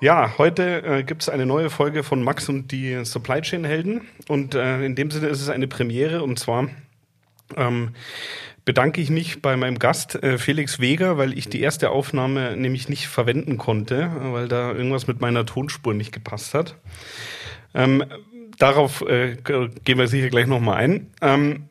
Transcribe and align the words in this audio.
Ja, 0.00 0.34
heute 0.36 0.82
äh, 0.84 1.02
gibt 1.04 1.22
es 1.22 1.30
eine 1.30 1.46
neue 1.46 1.70
Folge 1.70 2.02
von 2.02 2.22
Max 2.22 2.50
und 2.50 2.70
die 2.70 3.02
Supply 3.06 3.40
Chain 3.40 3.64
Helden. 3.64 4.02
Und 4.28 4.54
äh, 4.54 4.84
in 4.84 4.94
dem 4.94 5.10
Sinne 5.10 5.28
ist 5.28 5.40
es 5.40 5.48
eine 5.48 5.68
Premiere. 5.68 6.22
Und 6.22 6.38
zwar 6.38 6.68
ähm, 7.56 7.94
bedanke 8.66 9.00
ich 9.00 9.08
mich 9.08 9.40
bei 9.40 9.56
meinem 9.56 9.78
Gast 9.78 10.22
äh, 10.22 10.36
Felix 10.36 10.80
Weger, 10.80 11.16
weil 11.16 11.36
ich 11.36 11.48
die 11.48 11.62
erste 11.62 11.90
Aufnahme 11.90 12.58
nämlich 12.58 12.90
nicht 12.90 13.08
verwenden 13.08 13.56
konnte, 13.56 14.10
weil 14.20 14.48
da 14.48 14.72
irgendwas 14.72 15.06
mit 15.06 15.22
meiner 15.22 15.46
Tonspur 15.46 15.94
nicht 15.94 16.12
gepasst 16.12 16.52
hat. 16.52 16.76
Ähm, 17.74 18.04
darauf 18.58 19.00
äh, 19.00 19.36
gehen 19.36 19.98
wir 19.98 20.08
sicher 20.08 20.28
gleich 20.28 20.46
nochmal 20.46 20.76
ein. 20.76 21.10
Ähm, 21.22 21.70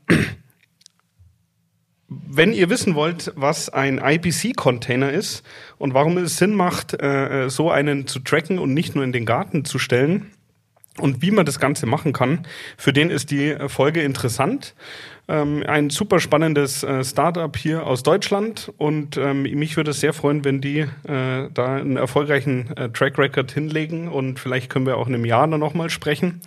wenn 2.27 2.53
ihr 2.53 2.69
wissen 2.69 2.95
wollt, 2.95 3.31
was 3.35 3.69
ein 3.69 3.99
IPC-Container 3.99 5.11
ist 5.11 5.43
und 5.77 5.93
warum 5.93 6.17
es 6.17 6.37
Sinn 6.37 6.53
macht, 6.53 7.01
äh, 7.01 7.49
so 7.49 7.71
einen 7.71 8.07
zu 8.07 8.19
tracken 8.19 8.59
und 8.59 8.73
nicht 8.73 8.95
nur 8.95 9.03
in 9.03 9.11
den 9.11 9.25
Garten 9.25 9.65
zu 9.65 9.79
stellen 9.79 10.31
und 10.99 11.21
wie 11.21 11.31
man 11.31 11.45
das 11.45 11.59
Ganze 11.59 11.85
machen 11.85 12.13
kann, 12.13 12.47
für 12.77 12.93
den 12.93 13.09
ist 13.09 13.31
die 13.31 13.55
Folge 13.67 14.01
interessant. 14.01 14.75
Ähm, 15.27 15.63
ein 15.67 15.89
super 15.89 16.19
spannendes 16.19 16.83
äh, 16.83 17.03
Startup 17.03 17.55
hier 17.57 17.87
aus 17.87 18.03
Deutschland 18.03 18.71
und 18.77 19.17
ähm, 19.17 19.41
mich 19.41 19.75
würde 19.75 19.91
es 19.91 19.99
sehr 19.99 20.13
freuen, 20.13 20.45
wenn 20.45 20.61
die 20.61 20.79
äh, 20.79 21.49
da 21.51 21.75
einen 21.75 21.97
erfolgreichen 21.97 22.75
äh, 22.77 22.89
Track 22.89 23.17
Record 23.17 23.51
hinlegen 23.51 24.07
und 24.07 24.39
vielleicht 24.39 24.69
können 24.69 24.85
wir 24.85 24.97
auch 24.97 25.07
in 25.07 25.15
einem 25.15 25.25
Jahr 25.25 25.47
noch 25.47 25.73
mal 25.73 25.89
sprechen. 25.89 26.41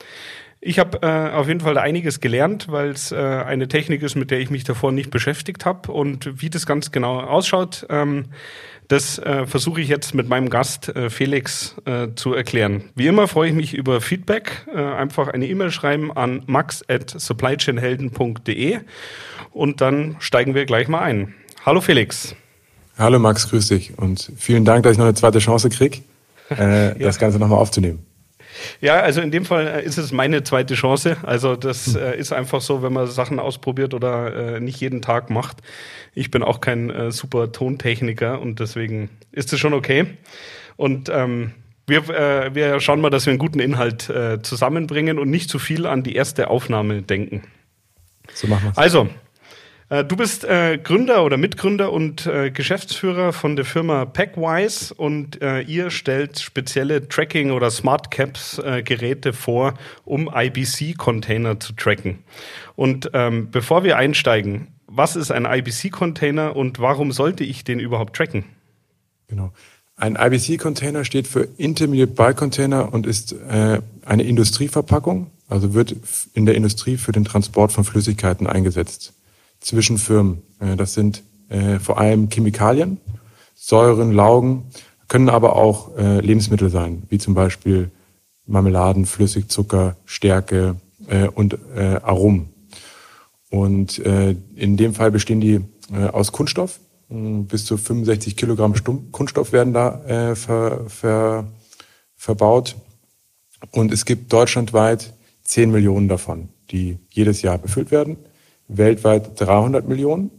Ich 0.60 0.80
habe 0.80 1.02
äh, 1.02 1.34
auf 1.34 1.46
jeden 1.46 1.60
Fall 1.60 1.74
da 1.74 1.82
einiges 1.82 2.20
gelernt, 2.20 2.66
weil 2.68 2.90
es 2.90 3.12
äh, 3.12 3.16
eine 3.16 3.68
Technik 3.68 4.02
ist, 4.02 4.16
mit 4.16 4.32
der 4.32 4.40
ich 4.40 4.50
mich 4.50 4.64
davor 4.64 4.90
nicht 4.90 5.10
beschäftigt 5.10 5.64
habe. 5.64 5.92
Und 5.92 6.42
wie 6.42 6.50
das 6.50 6.66
ganz 6.66 6.90
genau 6.90 7.20
ausschaut, 7.20 7.86
ähm, 7.90 8.26
das 8.88 9.18
äh, 9.20 9.46
versuche 9.46 9.80
ich 9.80 9.88
jetzt 9.88 10.14
mit 10.14 10.28
meinem 10.28 10.50
Gast 10.50 10.88
äh, 10.88 11.10
Felix 11.10 11.76
äh, 11.84 12.08
zu 12.16 12.34
erklären. 12.34 12.84
Wie 12.96 13.06
immer 13.06 13.28
freue 13.28 13.50
ich 13.50 13.54
mich 13.54 13.74
über 13.74 14.00
Feedback. 14.00 14.66
Äh, 14.74 14.80
einfach 14.80 15.28
eine 15.28 15.46
E-Mail 15.46 15.70
schreiben 15.70 16.10
an 16.10 16.42
max 16.46 16.82
at 16.88 17.08
supplychainhelden.de 17.08 18.78
und 19.52 19.80
dann 19.80 20.16
steigen 20.18 20.56
wir 20.56 20.64
gleich 20.64 20.88
mal 20.88 21.00
ein. 21.00 21.34
Hallo 21.66 21.80
Felix. 21.80 22.34
Hallo 22.98 23.20
Max, 23.20 23.48
grüß 23.48 23.68
dich 23.68 23.96
und 23.96 24.32
vielen 24.36 24.64
Dank, 24.64 24.82
dass 24.82 24.92
ich 24.92 24.98
noch 24.98 25.04
eine 25.04 25.14
zweite 25.14 25.38
Chance 25.38 25.68
kriege, 25.68 25.98
ja. 26.50 26.94
das 26.94 27.20
Ganze 27.20 27.38
nochmal 27.38 27.58
aufzunehmen. 27.58 28.07
Ja, 28.80 29.00
also 29.00 29.20
in 29.20 29.30
dem 29.30 29.44
Fall 29.44 29.66
äh, 29.66 29.84
ist 29.84 29.98
es 29.98 30.12
meine 30.12 30.42
zweite 30.42 30.74
Chance. 30.74 31.16
Also 31.22 31.56
das 31.56 31.94
hm. 31.94 32.02
äh, 32.02 32.16
ist 32.16 32.32
einfach 32.32 32.60
so, 32.60 32.82
wenn 32.82 32.92
man 32.92 33.06
Sachen 33.06 33.38
ausprobiert 33.38 33.94
oder 33.94 34.56
äh, 34.56 34.60
nicht 34.60 34.80
jeden 34.80 35.02
Tag 35.02 35.30
macht. 35.30 35.58
Ich 36.14 36.30
bin 36.30 36.42
auch 36.42 36.60
kein 36.60 36.90
äh, 36.90 37.10
super 37.12 37.52
Tontechniker 37.52 38.40
und 38.40 38.60
deswegen 38.60 39.10
ist 39.32 39.52
es 39.52 39.60
schon 39.60 39.74
okay. 39.74 40.06
Und 40.76 41.08
ähm, 41.08 41.52
wir, 41.86 42.08
äh, 42.10 42.54
wir 42.54 42.80
schauen 42.80 43.00
mal, 43.00 43.10
dass 43.10 43.26
wir 43.26 43.30
einen 43.30 43.38
guten 43.38 43.60
Inhalt 43.60 44.10
äh, 44.10 44.42
zusammenbringen 44.42 45.18
und 45.18 45.30
nicht 45.30 45.48
zu 45.48 45.58
viel 45.58 45.86
an 45.86 46.02
die 46.02 46.14
erste 46.14 46.50
Aufnahme 46.50 47.02
denken. 47.02 47.42
So 48.34 48.46
machen 48.46 48.72
wir 48.74 48.78
Also, 48.78 49.04
äh, 49.04 49.08
du 49.88 50.16
bist 50.16 50.44
äh, 50.44 50.76
Gründer 50.76 51.24
oder 51.24 51.38
Mitgründer 51.38 51.90
und 51.92 52.26
äh, 52.26 52.50
Geschäftsführer 52.50 53.32
von 53.32 53.56
der 53.56 53.64
Firma 53.64 54.04
Packwise 54.04 54.92
und 54.92 55.40
äh, 55.40 55.62
ihr 55.62 55.90
stellt 55.90 56.38
spezielle 56.38 57.08
Tracking- 57.08 57.52
oder 57.52 57.70
Smart 57.70 58.10
Caps-Geräte 58.10 59.30
äh, 59.30 59.32
vor, 59.32 59.74
um 60.04 60.30
IBC-Container 60.34 61.58
zu 61.58 61.72
tracken. 61.72 62.18
Und 62.76 63.10
ähm, 63.14 63.50
bevor 63.50 63.82
wir 63.82 63.96
einsteigen, 63.96 64.68
was 64.86 65.16
ist 65.16 65.30
ein 65.30 65.46
IBC-Container 65.46 66.54
und 66.54 66.80
warum 66.80 67.10
sollte 67.10 67.44
ich 67.44 67.64
den 67.64 67.80
überhaupt 67.80 68.14
tracken? 68.14 68.44
Genau. 69.28 69.52
Ein 69.96 70.16
IBC-Container 70.16 71.06
steht 71.06 71.26
für 71.26 71.48
Intermediate 71.56 72.12
Bulk 72.12 72.36
Container 72.36 72.92
und 72.92 73.06
ist 73.06 73.32
äh, 73.32 73.80
eine 74.04 74.22
Industrieverpackung, 74.22 75.30
also 75.48 75.72
wird 75.72 75.96
in 76.34 76.44
der 76.44 76.56
Industrie 76.56 76.98
für 76.98 77.12
den 77.12 77.24
Transport 77.24 77.72
von 77.72 77.84
Flüssigkeiten 77.84 78.46
eingesetzt 78.46 79.14
zwischen 79.60 79.98
Firmen. 79.98 80.42
Äh, 80.60 80.76
das 80.76 80.94
sind 80.94 81.22
äh, 81.48 81.78
vor 81.78 81.98
allem 81.98 82.28
Chemikalien, 82.28 82.98
Säuren, 83.54 84.12
Laugen, 84.12 84.66
können 85.08 85.28
aber 85.28 85.56
auch 85.56 85.96
äh, 85.96 86.20
Lebensmittel 86.20 86.70
sein, 86.70 87.02
wie 87.08 87.18
zum 87.18 87.34
Beispiel 87.34 87.90
Marmeladen, 88.46 89.04
Flüssigzucker, 89.04 89.96
Stärke 90.06 90.76
und 91.34 91.58
Aromen. 91.76 92.48
Und 93.50 93.98
in 93.98 94.76
dem 94.78 94.94
Fall 94.94 95.10
bestehen 95.10 95.40
die 95.42 95.60
aus 96.12 96.32
Kunststoff. 96.32 96.80
Bis 97.10 97.66
zu 97.66 97.76
65 97.76 98.36
Kilogramm 98.36 98.72
Kunststoff 99.12 99.52
werden 99.52 99.74
da 99.74 100.34
ver, 100.34 100.84
ver, 100.88 101.44
verbaut. 102.16 102.76
Und 103.70 103.92
es 103.92 104.06
gibt 104.06 104.32
deutschlandweit 104.32 105.12
10 105.44 105.70
Millionen 105.70 106.08
davon, 106.08 106.48
die 106.70 106.98
jedes 107.10 107.42
Jahr 107.42 107.58
befüllt 107.58 107.90
werden 107.90 108.16
weltweit 108.68 109.40
300 109.40 109.88
Millionen. 109.88 110.30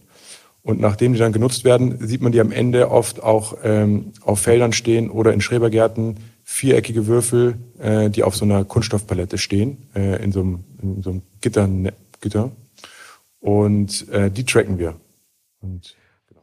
Und 0.62 0.80
nachdem 0.80 1.14
die 1.14 1.20
dann 1.20 1.32
genutzt 1.32 1.64
werden, 1.64 2.06
sieht 2.06 2.22
man 2.22 2.32
die 2.32 2.42
am 2.42 2.52
Ende 2.52 2.92
oft 2.92 3.24
auch 3.24 3.58
ähm, 3.64 4.12
auf 4.22 4.42
Feldern 4.42 4.74
stehen 4.74 5.10
oder 5.10 5.34
in 5.34 5.42
Schrebergärten 5.42 6.18
viereckige 6.44 7.08
Würfel, 7.08 7.58
äh, 7.80 8.10
die 8.10 8.24
auf 8.24 8.36
so 8.36 8.44
einer 8.44 8.66
Kunststoffpalette 8.66 9.38
stehen, 9.38 9.90
äh, 9.96 10.22
in, 10.24 10.32
so 10.32 10.42
einem, 10.42 10.64
in 10.82 11.02
so 11.02 11.12
einem 11.12 11.22
Gitter. 11.42 11.70
Gitter. 12.22 12.52
Und 13.40 14.10
äh, 14.10 14.30
die 14.30 14.44
tracken 14.44 14.80
wir. 14.80 14.96
Und, 15.62 15.96
genau. 16.28 16.42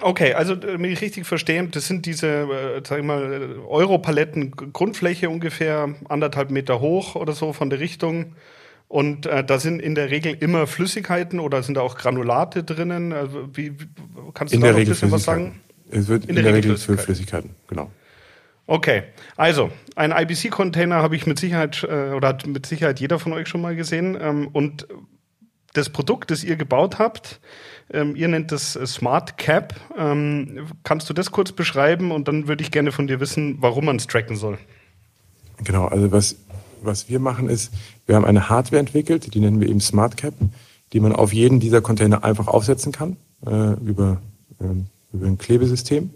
Okay, 0.00 0.34
also 0.34 0.54
damit 0.54 0.92
ich 0.92 1.00
richtig 1.00 1.26
verstehe, 1.26 1.66
das 1.66 1.86
sind 1.86 2.06
diese, 2.06 2.26
äh, 2.26 2.82
sag 2.86 2.98
ich 3.00 3.04
mal, 3.04 3.56
Europaletten 3.66 4.52
Grundfläche 4.52 5.28
ungefähr 5.28 5.94
anderthalb 6.08 6.50
Meter 6.50 6.80
hoch 6.80 7.16
oder 7.16 7.32
so 7.32 7.52
von 7.52 7.70
der 7.70 7.80
Richtung. 7.80 8.34
Und 8.88 9.26
äh, 9.26 9.44
da 9.44 9.58
sind 9.58 9.80
in 9.80 9.94
der 9.94 10.10
Regel 10.10 10.36
immer 10.38 10.66
Flüssigkeiten 10.66 11.40
oder 11.40 11.62
sind 11.62 11.74
da 11.74 11.80
auch 11.80 11.96
Granulate 11.96 12.62
drinnen? 12.62 13.12
Also, 13.12 13.48
wie, 13.56 13.76
kannst 14.32 14.54
du 14.54 14.56
in 14.56 14.62
da 14.62 14.72
noch 14.72 14.78
ein 14.78 14.86
bisschen 14.86 15.10
was 15.10 15.24
sagen? 15.24 15.60
Es 15.90 16.08
wird 16.08 16.24
in, 16.24 16.30
in 16.30 16.34
der, 16.36 16.44
der, 16.44 16.54
Regel, 16.54 16.72
Regel 16.72 16.84
für 16.84 16.98
Flüssigkeiten, 16.98 17.50
genau. 17.66 17.90
Okay, 18.68 19.04
also 19.36 19.70
ein 19.94 20.10
IBC-Container 20.10 20.96
habe 20.96 21.14
ich 21.14 21.26
mit 21.26 21.38
Sicherheit 21.38 21.84
äh, 21.88 22.12
oder 22.12 22.28
hat 22.28 22.46
mit 22.46 22.66
Sicherheit 22.66 22.98
jeder 22.98 23.20
von 23.20 23.32
euch 23.32 23.48
schon 23.48 23.60
mal 23.60 23.76
gesehen. 23.76 24.18
Ähm, 24.20 24.48
und 24.52 24.88
das 25.72 25.90
Produkt, 25.90 26.30
das 26.30 26.42
ihr 26.42 26.56
gebaut 26.56 26.98
habt, 26.98 27.40
ähm, 27.92 28.16
ihr 28.16 28.26
nennt 28.28 28.50
das 28.50 28.72
Smart 28.72 29.38
Cap. 29.38 29.74
Ähm, 29.96 30.66
kannst 30.82 31.08
du 31.08 31.14
das 31.14 31.30
kurz 31.30 31.52
beschreiben 31.52 32.10
und 32.10 32.26
dann 32.28 32.48
würde 32.48 32.62
ich 32.62 32.72
gerne 32.72 32.90
von 32.90 33.06
dir 33.06 33.20
wissen, 33.20 33.58
warum 33.60 33.84
man 33.84 33.96
es 33.96 34.06
tracken 34.06 34.36
soll? 34.36 34.58
Genau, 35.64 35.86
also 35.86 36.10
was 36.12 36.36
was 36.86 37.08
wir 37.08 37.20
machen 37.20 37.48
ist, 37.48 37.72
wir 38.06 38.16
haben 38.16 38.24
eine 38.24 38.48
Hardware 38.48 38.80
entwickelt, 38.80 39.34
die 39.34 39.40
nennen 39.40 39.60
wir 39.60 39.68
eben 39.68 39.80
SmartCap, 39.80 40.34
die 40.92 41.00
man 41.00 41.12
auf 41.12 41.32
jeden 41.32 41.60
dieser 41.60 41.80
Container 41.80 42.24
einfach 42.24 42.48
aufsetzen 42.48 42.92
kann 42.92 43.16
äh, 43.44 43.74
über, 43.84 44.20
äh, 44.60 44.64
über 45.12 45.26
ein 45.26 45.38
Klebesystem. 45.38 46.10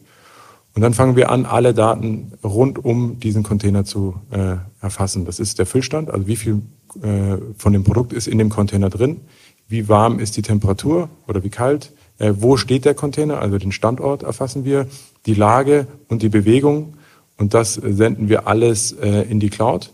Und 0.75 0.83
dann 0.83 0.95
fangen 0.95 1.17
wir 1.17 1.31
an, 1.31 1.47
alle 1.47 1.75
Daten 1.75 2.33
rund 2.45 2.83
um 2.85 3.19
diesen 3.19 3.43
Container 3.43 3.85
zu 3.85 4.15
äh, 4.31 4.57
erfassen. 4.81 5.25
Das 5.25 5.41
ist 5.41 5.59
der 5.59 5.67
Füllstand, 5.67 6.11
also 6.11 6.29
wie 6.29 6.37
viel 6.37 6.63
äh, 7.03 7.37
von 7.57 7.73
dem 7.73 7.83
Produkt 7.83 8.13
ist 8.13 8.29
in 8.29 8.39
dem 8.39 8.51
Container 8.51 8.89
drin, 8.89 9.21
wie 9.69 9.89
warm 9.89 10.21
ist 10.21 10.37
die 10.37 10.43
Temperatur 10.43 11.09
oder 11.27 11.43
wie 11.43 11.51
kalt, 11.51 11.93
äh, 12.19 12.35
wo 12.37 12.57
steht 12.57 12.85
der 12.85 12.95
Container, 12.95 13.41
also 13.41 13.59
den 13.59 13.73
Standort 13.73 14.23
erfassen 14.23 14.65
wir, 14.65 14.87
die 15.27 15.35
Lage 15.35 15.87
und 16.09 16.23
die 16.23 16.29
Bewegung 16.29 16.95
und 17.37 17.55
das 17.55 17.75
senden 17.75 18.29
wir 18.29 18.47
alles 18.47 18.93
äh, 18.93 19.23
in 19.23 19.41
die 19.41 19.51
Cloud 19.51 19.91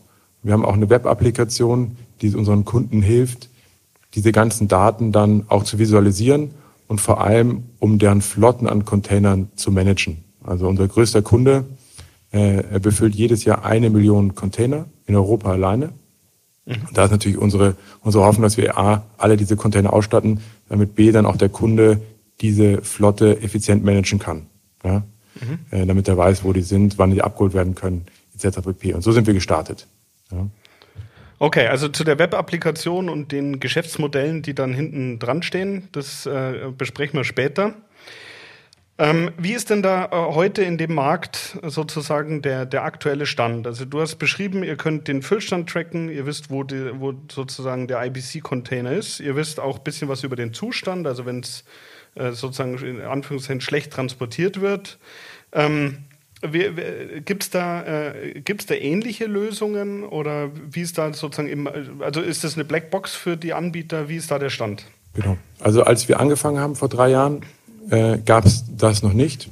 wir 0.47 0.53
haben 0.53 0.65
auch 0.65 0.75
eine 0.75 0.89
Web-Applikation, 0.89 1.97
die 2.21 2.35
unseren 2.35 2.65
Kunden 2.65 3.03
hilft, 3.03 3.49
diese 4.15 4.31
ganzen 4.31 4.69
Daten 4.69 5.11
dann 5.11 5.45
auch 5.49 5.65
zu 5.65 5.81
visualisieren 5.81 6.53
und 6.87 7.01
vor 7.01 7.21
allem, 7.21 7.65
um 7.81 7.99
deren 7.99 8.23
Flotten 8.23 8.69
an 8.69 8.85
Containern 8.85 9.49
zu 9.57 9.73
managen. 9.73 10.19
Also 10.45 10.69
unser 10.69 10.87
größter 10.87 11.23
Kunde, 11.23 11.65
äh, 12.33 12.63
er 12.63 12.79
befüllt 12.79 13.17
jedes 13.17 13.45
Jahr 13.45 13.65
eine 13.65 13.91
Million 13.91 14.37
Container 14.37 14.87
in 15.07 15.17
Europa 15.17 15.51
alleine. 15.51 15.91
Mhm. 16.65 16.75
Und 16.89 16.97
da 16.97 17.07
ist 17.07 17.11
natürlich 17.11 17.39
unsere, 17.39 17.75
unsere 18.03 18.25
Hoffnung, 18.25 18.45
dass 18.45 18.57
wir 18.57 18.79
A, 18.79 19.03
alle 19.19 19.37
diese 19.37 19.57
Container 19.57 19.93
ausstatten, 19.93 20.39
damit 20.69 20.95
B, 20.95 21.11
dann 21.11 21.27
auch 21.27 21.37
der 21.37 21.49
Kunde 21.49 22.01
diese 22.41 22.83
Flotte 22.83 23.43
effizient 23.43 23.85
managen 23.85 24.21
kann. 24.21 24.47
Ja? 24.85 25.03
Mhm. 25.41 25.59
Äh, 25.73 25.87
damit 25.87 26.07
er 26.07 26.17
weiß, 26.17 26.45
wo 26.45 26.53
die 26.53 26.63
sind, 26.63 26.99
wann 26.99 27.11
die 27.11 27.23
abgeholt 27.23 27.53
werden 27.53 27.75
können, 27.75 28.07
etc. 28.39 28.61
pp. 28.61 28.95
Und 28.95 29.03
so 29.03 29.11
sind 29.11 29.27
wir 29.27 29.35
gestartet. 29.35 29.89
Ja. 30.33 30.49
Okay, 31.39 31.67
also 31.67 31.89
zu 31.89 32.03
der 32.03 32.19
Web-Applikation 32.19 33.11
und 33.11 33.31
den 33.31 33.61
Geschäftsmodellen, 33.61 34.41
die 34.41 34.55
dann 34.55 34.73
hinten 34.73 35.19
dran 35.19 35.43
stehen, 35.43 35.89
das 35.93 36.25
äh, 36.25 36.71
besprechen 36.77 37.19
wir 37.19 37.25
später. 37.25 37.75
Ähm, 38.99 39.31
wie 39.37 39.53
ist 39.53 39.69
denn 39.69 39.83
da 39.83 40.07
äh, 40.07 40.35
heute 40.35 40.63
in 40.63 40.79
dem 40.79 40.95
Markt 40.95 41.59
sozusagen 41.63 42.41
der, 42.41 42.65
der 42.65 42.85
aktuelle 42.85 43.27
Stand? 43.27 43.67
Also 43.67 43.85
du 43.85 44.01
hast 44.01 44.17
beschrieben, 44.17 44.65
ihr 44.65 44.77
könnt 44.77 45.07
den 45.07 45.21
Füllstand 45.21 45.69
tracken, 45.69 46.09
ihr 46.09 46.25
wisst, 46.25 46.49
wo, 46.49 46.63
die, 46.63 46.99
wo 46.99 47.13
sozusagen 47.31 47.89
der 47.89 48.03
IBC-Container 48.07 48.93
ist, 48.93 49.21
ihr 49.21 49.37
wisst 49.37 49.61
auch 49.61 49.77
ein 49.77 49.85
bisschen 49.85 50.09
was 50.09 50.25
über 50.25 50.37
den 50.37 50.55
Zustand, 50.55 51.07
also 51.07 51.27
wenn 51.27 51.41
es 51.41 51.65
äh, 52.15 52.33
sozusagen 52.33 52.79
in 52.79 53.03
Anführungszeichen 53.03 53.61
schlecht 53.61 53.93
transportiert 53.93 54.63
wird. 54.63 54.99
Ähm, 55.53 56.05
Gibt 56.43 57.43
es 57.43 57.51
da, 57.51 57.83
äh, 57.83 58.43
da 58.43 58.75
ähnliche 58.75 59.25
Lösungen 59.25 60.05
oder 60.05 60.51
wie 60.71 60.83
ist 60.83 60.99
da 60.99 61.13
sozusagen, 61.15 61.49
im, 61.49 61.69
also 62.01 62.21
ist 62.21 62.45
das 62.45 62.55
eine 62.55 62.65
Blackbox 62.65 63.15
für 63.15 63.37
die 63.37 63.55
Anbieter? 63.55 64.09
Wie 64.09 64.17
ist 64.17 64.31
da 64.31 64.39
der 64.39 64.51
Stand? 64.51 64.85
Genau. 65.15 65.39
Also 65.61 65.83
als 65.83 66.09
wir 66.09 66.21
angefangen 66.21 66.59
haben 66.59 66.77
vor 66.77 66.91
drei 66.91 67.09
Jahren, 67.09 67.41
äh, 67.91 68.19
gab 68.19 68.45
es 68.45 68.65
das 68.77 69.03
noch 69.03 69.15
nicht. 69.15 69.49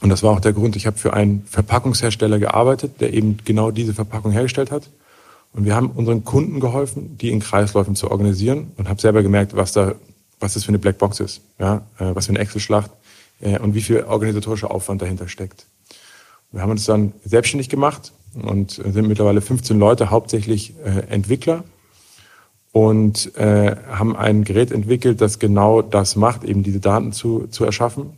Und 0.00 0.08
das 0.08 0.22
war 0.22 0.32
auch 0.32 0.40
der 0.40 0.52
Grund, 0.52 0.76
ich 0.76 0.86
habe 0.86 0.98
für 0.98 1.12
einen 1.12 1.44
Verpackungshersteller 1.44 2.38
gearbeitet, 2.38 3.00
der 3.00 3.12
eben 3.12 3.38
genau 3.44 3.70
diese 3.70 3.94
Verpackung 3.94 4.32
hergestellt 4.32 4.70
hat. 4.70 4.88
Und 5.52 5.64
wir 5.64 5.76
haben 5.76 5.90
unseren 5.90 6.24
Kunden 6.24 6.58
geholfen, 6.58 7.18
die 7.18 7.30
in 7.30 7.40
Kreisläufen 7.40 7.94
zu 7.94 8.10
organisieren 8.10 8.72
und 8.76 8.88
habe 8.88 9.00
selber 9.00 9.22
gemerkt, 9.22 9.54
was 9.54 9.72
da, 9.72 9.94
was 10.40 10.54
das 10.54 10.64
für 10.64 10.70
eine 10.70 10.78
Blackbox 10.78 11.20
ist, 11.20 11.42
ja, 11.58 11.82
äh, 11.98 12.14
was 12.14 12.26
für 12.26 12.30
eine 12.30 12.38
Excel-Schlacht 12.38 12.90
äh, 13.40 13.58
und 13.58 13.74
wie 13.74 13.82
viel 13.82 14.02
organisatorischer 14.02 14.70
Aufwand 14.70 15.02
dahinter 15.02 15.28
steckt. 15.28 15.66
Wir 16.52 16.62
haben 16.62 16.70
uns 16.70 16.84
dann 16.84 17.12
selbstständig 17.24 17.68
gemacht 17.68 18.12
und 18.40 18.72
sind 18.72 19.08
mittlerweile 19.08 19.40
15 19.40 19.78
Leute, 19.78 20.10
hauptsächlich 20.10 20.74
äh, 20.84 21.10
Entwickler 21.12 21.64
und 22.72 23.36
äh, 23.36 23.76
haben 23.90 24.16
ein 24.16 24.44
Gerät 24.44 24.70
entwickelt, 24.70 25.20
das 25.20 25.38
genau 25.38 25.82
das 25.82 26.16
macht, 26.16 26.44
eben 26.44 26.62
diese 26.62 26.80
Daten 26.80 27.12
zu, 27.12 27.46
zu 27.48 27.64
erschaffen. 27.64 28.10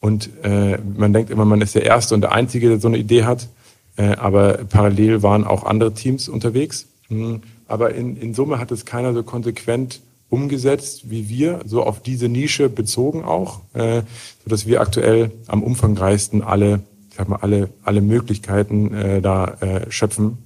Und 0.00 0.30
äh, 0.42 0.78
man 0.96 1.12
denkt 1.12 1.30
immer, 1.30 1.44
man 1.44 1.60
ist 1.60 1.74
der 1.74 1.84
Erste 1.84 2.14
und 2.14 2.22
der 2.22 2.32
Einzige, 2.32 2.68
der 2.68 2.80
so 2.80 2.88
eine 2.88 2.98
Idee 2.98 3.24
hat, 3.24 3.48
äh, 3.96 4.16
aber 4.16 4.64
parallel 4.68 5.22
waren 5.22 5.44
auch 5.44 5.64
andere 5.64 5.92
Teams 5.92 6.28
unterwegs. 6.28 6.86
Mhm. 7.08 7.42
Aber 7.68 7.94
in, 7.94 8.16
in 8.16 8.34
Summe 8.34 8.58
hat 8.58 8.70
es 8.70 8.84
keiner 8.84 9.14
so 9.14 9.22
konsequent 9.22 10.00
umgesetzt 10.28 11.10
wie 11.10 11.28
wir, 11.28 11.60
so 11.66 11.82
auf 11.82 12.00
diese 12.00 12.28
Nische 12.28 12.70
bezogen 12.70 13.22
auch, 13.22 13.60
äh, 13.74 14.02
sodass 14.42 14.66
wir 14.66 14.80
aktuell 14.80 15.30
am 15.46 15.62
umfangreichsten 15.62 16.42
alle 16.42 16.80
ich 17.12 17.18
sag 17.18 17.28
mal, 17.28 17.36
alle, 17.36 17.68
alle 17.84 18.00
Möglichkeiten 18.00 18.94
äh, 18.94 19.20
da 19.20 19.44
äh, 19.60 19.90
schöpfen 19.90 20.38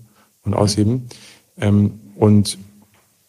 und 0.43 0.53
ausheben. 0.53 1.09
Ähm, 1.61 2.01
und 2.17 2.59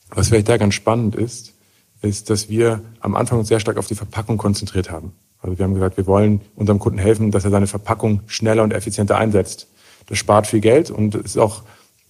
was 0.10 0.30
vielleicht 0.30 0.50
da 0.50 0.58
ganz 0.58 0.74
spannend 0.74 1.16
ist, 1.16 1.54
ist, 2.02 2.32
dass 2.32 2.50
wir 2.50 2.82
am 3.00 3.16
Anfang 3.16 3.38
uns 3.38 3.48
sehr 3.48 3.60
stark 3.60 3.78
auf 3.78 3.86
die 3.86 3.94
Verpackung 3.94 4.38
konzentriert 4.40 4.90
haben. 4.90 5.12
Also 5.40 5.56
wir 5.56 5.66
haben 5.66 5.76
gesagt, 5.76 5.98
wir 5.98 6.08
wollen 6.08 6.42
unserem 6.56 6.80
Kunden 6.80 6.98
helfen, 6.98 7.30
dass 7.30 7.46
er 7.46 7.52
seine 7.52 7.68
Verpackung 7.68 8.22
schneller 8.26 8.64
und 8.64 8.74
effizienter 8.74 9.18
einsetzt. 9.18 9.68
Das 10.08 10.18
spart 10.18 10.48
viel 10.48 10.60
Geld 10.60 10.90
und 10.90 11.14
ist 11.14 11.38
auch, 11.38 11.62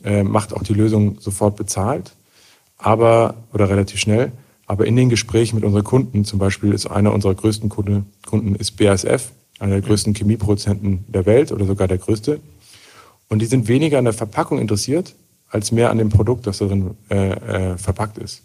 äh, 0.06 0.24
macht 0.24 0.54
auch 0.54 0.64
die 0.64 0.74
Lösung 0.74 1.20
sofort 1.20 1.58
bezahlt, 1.58 2.14
aber 2.78 3.36
oder 3.52 3.70
relativ 3.70 4.00
schnell. 4.00 4.32
Aber 4.66 4.88
in 4.88 4.96
den 4.96 5.10
Gesprächen 5.10 5.56
mit 5.56 5.66
unseren 5.66 5.84
Kunden, 5.84 6.24
zum 6.24 6.40
Beispiel 6.40 6.72
ist 6.72 6.86
einer 6.86 7.14
unserer 7.14 7.36
größten 7.36 7.68
Kunde, 7.68 8.06
Kunden 8.26 8.56
ist 8.56 8.78
BASF, 8.78 9.32
einer 9.60 9.74
der 9.74 9.82
größten 9.82 10.14
Chemieproduzenten 10.14 11.06
der 11.08 11.26
Welt 11.26 11.52
oder 11.52 11.66
sogar 11.66 11.88
der 11.88 11.98
größte. 11.98 12.40
Und 13.30 13.42
die 13.42 13.46
sind 13.46 13.68
weniger 13.68 13.98
an 13.98 14.06
der 14.06 14.14
Verpackung 14.14 14.60
interessiert, 14.60 15.16
als 15.50 15.72
mehr 15.72 15.90
an 15.90 15.98
dem 15.98 16.10
Produkt, 16.10 16.48
das 16.48 16.60
darin 16.60 16.92
äh, 17.10 17.32
äh, 17.32 17.78
verpackt 17.78 18.18
ist. 18.18 18.44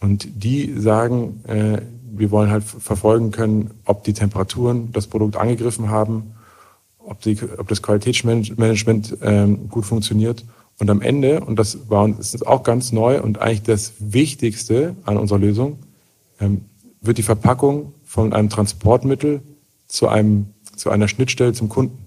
Und 0.00 0.28
die 0.42 0.74
sagen, 0.78 1.42
äh, 1.46 1.80
wir 2.12 2.30
wollen 2.30 2.50
halt 2.50 2.64
verfolgen 2.64 3.30
können, 3.30 3.70
ob 3.84 4.04
die 4.04 4.12
Temperaturen 4.12 4.92
das 4.92 5.06
Produkt 5.06 5.36
angegriffen 5.36 5.90
haben, 5.90 6.34
ob, 6.98 7.20
die, 7.20 7.38
ob 7.58 7.68
das 7.68 7.82
Qualitätsmanagement 7.82 9.18
ähm, 9.22 9.68
gut 9.68 9.84
funktioniert. 9.84 10.44
Und 10.78 10.90
am 10.90 11.00
Ende, 11.00 11.40
und 11.40 11.58
das 11.58 11.88
war 11.88 12.04
uns 12.04 12.42
auch 12.42 12.62
ganz 12.62 12.92
neu 12.92 13.22
und 13.22 13.40
eigentlich 13.40 13.62
das 13.62 13.94
Wichtigste 13.98 14.94
an 15.04 15.16
unserer 15.16 15.38
Lösung, 15.38 15.78
ähm, 16.40 16.66
wird 17.00 17.18
die 17.18 17.22
Verpackung 17.22 17.94
von 18.04 18.32
einem 18.32 18.50
Transportmittel 18.50 19.40
zu, 19.86 20.08
einem, 20.08 20.46
zu 20.74 20.90
einer 20.90 21.08
Schnittstelle 21.08 21.52
zum 21.52 21.68
Kunden. 21.68 22.06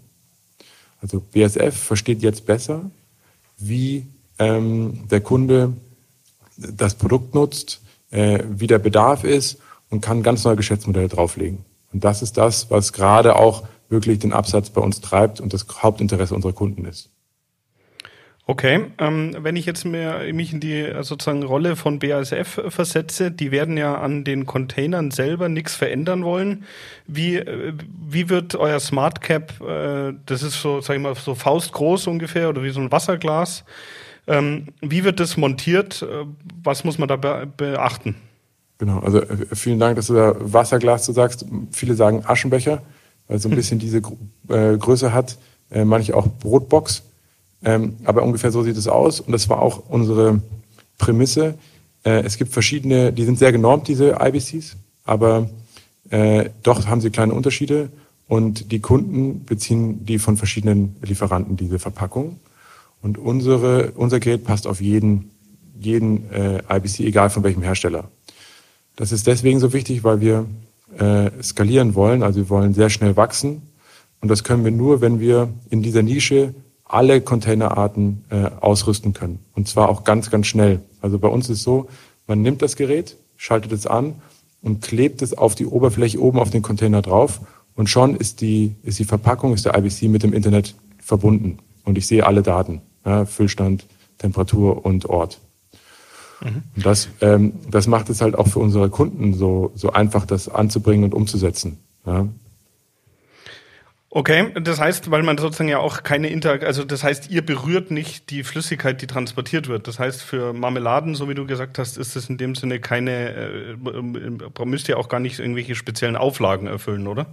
Also 1.01 1.19
BSF 1.19 1.75
versteht 1.75 2.21
jetzt 2.21 2.45
besser, 2.45 2.89
wie 3.57 4.05
ähm, 4.37 5.07
der 5.09 5.21
Kunde 5.21 5.73
das 6.57 6.95
Produkt 6.95 7.33
nutzt, 7.33 7.81
äh, 8.11 8.43
wie 8.49 8.67
der 8.67 8.79
Bedarf 8.79 9.23
ist 9.23 9.59
und 9.89 10.01
kann 10.01 10.23
ganz 10.23 10.43
neue 10.43 10.55
Geschäftsmodelle 10.55 11.07
drauflegen. 11.07 11.65
Und 11.93 12.03
das 12.03 12.21
ist 12.21 12.37
das, 12.37 12.69
was 12.69 12.93
gerade 12.93 13.35
auch 13.35 13.63
wirklich 13.89 14.19
den 14.19 14.33
Absatz 14.33 14.69
bei 14.69 14.81
uns 14.81 15.01
treibt 15.01 15.41
und 15.41 15.53
das 15.53 15.65
Hauptinteresse 15.81 16.35
unserer 16.35 16.53
Kunden 16.53 16.85
ist. 16.85 17.09
Okay, 18.49 18.85
ähm, 18.97 19.35
wenn 19.41 19.55
ich 19.55 19.67
jetzt 19.67 19.85
mir, 19.85 20.21
mich 20.33 20.51
in 20.53 20.59
die 20.59 20.79
äh, 20.79 21.03
sozusagen 21.03 21.43
Rolle 21.43 21.75
von 21.75 21.99
BASF 21.99 22.59
versetze, 22.69 23.29
die 23.29 23.51
werden 23.51 23.77
ja 23.77 23.99
an 24.01 24.23
den 24.23 24.47
Containern 24.47 25.11
selber 25.11 25.49
nichts 25.49 25.75
verändern 25.75 26.23
wollen. 26.23 26.63
Wie, 27.05 27.35
äh, 27.35 27.73
wie 28.09 28.27
wird 28.27 28.55
euer 28.55 28.79
Smart 28.79 29.21
Cap, 29.21 29.61
äh, 29.61 30.13
das 30.25 30.41
ist 30.41 30.59
so, 30.59 30.81
sag 30.81 30.95
ich 30.95 31.01
mal, 31.03 31.13
so 31.13 31.35
faustgroß 31.35 32.07
ungefähr 32.07 32.49
oder 32.49 32.63
wie 32.63 32.71
so 32.71 32.79
ein 32.79 32.91
Wasserglas, 32.91 33.65
ähm, 34.25 34.69
wie 34.81 35.03
wird 35.03 35.19
das 35.19 35.37
montiert? 35.37 36.01
Äh, 36.01 36.25
was 36.63 36.83
muss 36.83 36.97
man 36.97 37.07
da 37.07 37.17
be 37.17 37.47
beachten? 37.55 38.15
Genau, 38.79 38.97
also 38.97 39.21
vielen 39.53 39.77
Dank, 39.77 39.95
dass 39.95 40.07
du 40.07 40.15
da 40.15 40.33
Wasserglas 40.39 41.05
du 41.05 41.11
sagst. 41.11 41.45
Viele 41.69 41.93
sagen 41.93 42.23
Aschenbecher, 42.25 42.81
weil 43.27 43.37
es 43.37 43.43
so 43.43 43.49
ein 43.49 43.51
hm. 43.51 43.57
bisschen 43.57 43.77
diese 43.77 43.99
äh, 43.99 44.75
Größe 44.75 45.13
hat. 45.13 45.37
Äh, 45.69 45.85
manche 45.85 46.17
auch 46.17 46.25
Brotbox 46.39 47.03
ähm, 47.63 47.97
aber 48.05 48.23
ungefähr 48.23 48.51
so 48.51 48.63
sieht 48.63 48.77
es 48.77 48.87
aus. 48.87 49.19
Und 49.19 49.31
das 49.31 49.49
war 49.49 49.61
auch 49.61 49.83
unsere 49.89 50.41
Prämisse. 50.97 51.55
Äh, 52.03 52.23
es 52.23 52.37
gibt 52.37 52.53
verschiedene, 52.53 53.11
die 53.11 53.25
sind 53.25 53.39
sehr 53.39 53.51
genormt, 53.51 53.87
diese 53.87 54.17
IBCs, 54.21 54.77
aber 55.03 55.49
äh, 56.09 56.49
doch 56.63 56.87
haben 56.87 57.01
sie 57.01 57.09
kleine 57.09 57.33
Unterschiede. 57.33 57.89
Und 58.27 58.71
die 58.71 58.79
Kunden 58.79 59.43
beziehen 59.45 60.05
die 60.05 60.19
von 60.19 60.37
verschiedenen 60.37 60.95
Lieferanten, 61.01 61.57
diese 61.57 61.79
Verpackung. 61.79 62.39
Und 63.01 63.17
unsere, 63.17 63.91
unser 63.91 64.19
Gerät 64.19 64.43
passt 64.43 64.67
auf 64.67 64.81
jeden, 64.81 65.31
jeden 65.79 66.31
äh, 66.31 66.61
IBC, 66.69 66.99
egal 67.01 67.29
von 67.29 67.43
welchem 67.43 67.63
Hersteller. 67.63 68.11
Das 68.95 69.11
ist 69.11 69.25
deswegen 69.27 69.59
so 69.59 69.73
wichtig, 69.73 70.03
weil 70.03 70.21
wir 70.21 70.45
äh, 70.97 71.31
skalieren 71.41 71.95
wollen, 71.95 72.21
also 72.21 72.39
wir 72.39 72.49
wollen 72.49 72.73
sehr 72.73 72.89
schnell 72.89 73.15
wachsen. 73.15 73.61
Und 74.21 74.29
das 74.29 74.43
können 74.43 74.65
wir 74.65 74.71
nur, 74.71 75.01
wenn 75.01 75.19
wir 75.19 75.49
in 75.69 75.81
dieser 75.81 76.03
Nische 76.03 76.53
alle 76.89 77.21
Containerarten 77.21 78.25
äh, 78.29 78.49
ausrüsten 78.59 79.13
können. 79.13 79.39
Und 79.53 79.67
zwar 79.67 79.89
auch 79.89 80.03
ganz, 80.03 80.29
ganz 80.29 80.47
schnell. 80.47 80.81
Also 81.01 81.19
bei 81.19 81.29
uns 81.29 81.49
ist 81.49 81.63
so, 81.63 81.87
man 82.27 82.41
nimmt 82.41 82.61
das 82.61 82.75
Gerät, 82.75 83.15
schaltet 83.37 83.71
es 83.71 83.87
an 83.87 84.15
und 84.61 84.81
klebt 84.81 85.21
es 85.21 85.37
auf 85.37 85.55
die 85.55 85.65
Oberfläche 85.65 86.21
oben 86.21 86.39
auf 86.39 86.49
den 86.49 86.63
Container 86.63 87.01
drauf 87.01 87.39
und 87.75 87.89
schon 87.89 88.15
ist 88.15 88.41
die, 88.41 88.75
ist 88.83 88.99
die 88.99 89.05
Verpackung, 89.05 89.53
ist 89.53 89.65
der 89.65 89.77
IBC 89.77 90.09
mit 90.09 90.23
dem 90.23 90.33
Internet 90.33 90.75
verbunden. 90.97 91.59
Und 91.85 91.97
ich 91.97 92.07
sehe 92.07 92.25
alle 92.25 92.41
Daten, 92.41 92.81
ja, 93.05 93.25
Füllstand, 93.25 93.85
Temperatur 94.17 94.83
und 94.83 95.05
Ort. 95.05 95.39
Mhm. 96.41 96.63
Und 96.75 96.85
das, 96.85 97.07
ähm, 97.21 97.53
das 97.69 97.87
macht 97.87 98.09
es 98.09 98.21
halt 98.21 98.35
auch 98.35 98.47
für 98.47 98.59
unsere 98.59 98.89
Kunden 98.89 99.33
so, 99.33 99.71
so 99.75 99.91
einfach, 99.91 100.25
das 100.25 100.49
anzubringen 100.49 101.05
und 101.05 101.13
umzusetzen. 101.13 101.77
Ja. 102.05 102.27
Okay, 104.11 104.51
das 104.59 104.79
heißt, 104.79 105.11
weil 105.11 105.21
man 105.21 105.37
sozusagen 105.37 105.69
ja 105.69 105.77
auch 105.77 106.01
keine 106.01 106.29
Inter, 106.29 106.59
also 106.63 106.83
das 106.83 107.03
heißt, 107.03 107.29
ihr 107.29 107.45
berührt 107.45 107.91
nicht 107.91 108.31
die 108.31 108.43
Flüssigkeit, 108.43 109.03
die 109.03 109.07
transportiert 109.07 109.67
wird. 109.67 109.87
Das 109.87 109.99
heißt, 109.99 110.23
für 110.23 110.51
Marmeladen, 110.51 111.13
so 111.13 111.29
wie 111.29 111.35
du 111.35 111.45
gesagt 111.45 111.77
hast, 111.77 111.97
ist 111.97 112.15
das 112.15 112.27
in 112.27 112.39
dem 112.39 112.55
Sinne 112.55 112.79
keine, 112.79 113.29
äh, 113.29 114.65
müsst 114.65 114.89
ihr 114.89 114.97
auch 114.97 115.09
gar 115.09 115.19
nicht 115.19 115.37
irgendwelche 115.37 115.75
speziellen 115.75 116.15
Auflagen 116.15 116.65
erfüllen, 116.65 117.05
oder? 117.05 117.27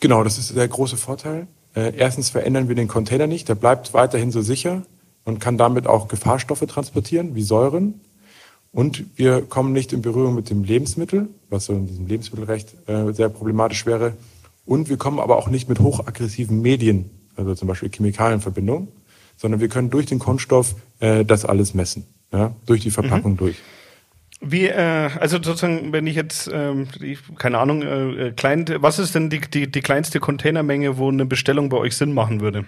Genau, 0.00 0.24
das 0.24 0.38
ist 0.38 0.56
der 0.56 0.66
große 0.68 0.96
Vorteil. 0.96 1.48
Äh, 1.76 1.92
erstens 1.98 2.30
verändern 2.30 2.66
wir 2.66 2.76
den 2.76 2.88
Container 2.88 3.26
nicht, 3.26 3.50
der 3.50 3.54
bleibt 3.54 3.92
weiterhin 3.92 4.30
so 4.30 4.40
sicher 4.40 4.82
und 5.24 5.38
kann 5.38 5.58
damit 5.58 5.86
auch 5.86 6.08
Gefahrstoffe 6.08 6.64
transportieren, 6.66 7.34
wie 7.34 7.42
Säuren. 7.42 8.00
Und 8.72 9.04
wir 9.16 9.42
kommen 9.42 9.74
nicht 9.74 9.92
in 9.92 10.00
Berührung 10.00 10.34
mit 10.34 10.48
dem 10.48 10.64
Lebensmittel, 10.64 11.28
was 11.50 11.66
so 11.66 11.74
in 11.74 11.86
diesem 11.86 12.06
Lebensmittelrecht 12.06 12.74
äh, 12.88 13.12
sehr 13.12 13.28
problematisch 13.28 13.84
wäre 13.84 14.14
und 14.64 14.88
wir 14.88 14.96
kommen 14.96 15.18
aber 15.18 15.36
auch 15.36 15.48
nicht 15.48 15.68
mit 15.68 15.80
hochaggressiven 15.80 16.60
Medien, 16.62 17.10
also 17.36 17.54
zum 17.54 17.68
Beispiel 17.68 17.90
Chemikalien 17.90 18.34
in 18.34 18.40
Verbindung, 18.40 18.88
sondern 19.36 19.60
wir 19.60 19.68
können 19.68 19.90
durch 19.90 20.06
den 20.06 20.18
Kunststoff 20.18 20.74
äh, 21.00 21.24
das 21.24 21.44
alles 21.44 21.74
messen, 21.74 22.04
ja, 22.32 22.54
durch 22.66 22.80
die 22.80 22.90
Verpackung 22.90 23.32
mhm. 23.32 23.38
durch. 23.38 23.56
Wie, 24.40 24.66
äh, 24.66 25.10
also 25.20 25.36
sozusagen, 25.36 25.92
wenn 25.92 26.06
ich 26.06 26.16
jetzt, 26.16 26.50
ähm, 26.52 26.88
ich, 27.00 27.20
keine 27.38 27.58
Ahnung, 27.58 27.82
äh, 27.82 28.28
äh 28.28 28.32
klein, 28.32 28.66
was 28.78 28.98
ist 28.98 29.14
denn 29.14 29.30
die, 29.30 29.40
die, 29.40 29.70
die 29.70 29.80
kleinste 29.80 30.18
Containermenge, 30.18 30.98
wo 30.98 31.08
eine 31.08 31.26
Bestellung 31.26 31.68
bei 31.68 31.76
euch 31.76 31.96
Sinn 31.96 32.12
machen 32.12 32.40
würde? 32.40 32.64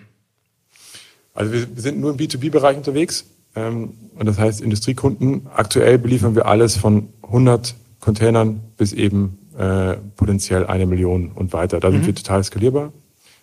Also 1.34 1.52
wir 1.52 1.66
sind 1.74 1.98
nur 1.98 2.12
im 2.12 2.16
B2B-Bereich 2.16 2.76
unterwegs. 2.76 3.26
Ähm, 3.56 3.94
und 4.16 4.26
das 4.26 4.38
heißt, 4.38 4.60
Industriekunden, 4.60 5.48
aktuell 5.52 5.98
beliefern 5.98 6.36
wir 6.36 6.46
alles 6.46 6.76
von 6.76 7.08
100 7.22 7.74
Containern 8.00 8.60
bis 8.76 8.92
eben 8.92 9.38
äh, 9.58 9.94
potenziell 10.16 10.66
eine 10.66 10.86
Million 10.86 11.30
und 11.34 11.52
weiter. 11.52 11.80
Da 11.80 11.88
mhm. 11.90 11.94
sind 11.94 12.06
wir 12.06 12.14
total 12.14 12.44
skalierbar. 12.44 12.92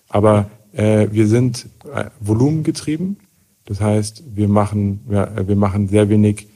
Aber 0.10 0.50
äh, 0.74 1.08
wir 1.12 1.28
sind 1.28 1.68
äh, 1.94 2.06
volumengetrieben. 2.20 3.18
Das 3.66 3.80
heißt, 3.80 4.24
wir 4.34 4.48
machen, 4.48 5.02
wir, 5.08 5.48
wir 5.48 5.56
machen 5.56 5.88
sehr 5.88 6.10
wenig 6.10 6.48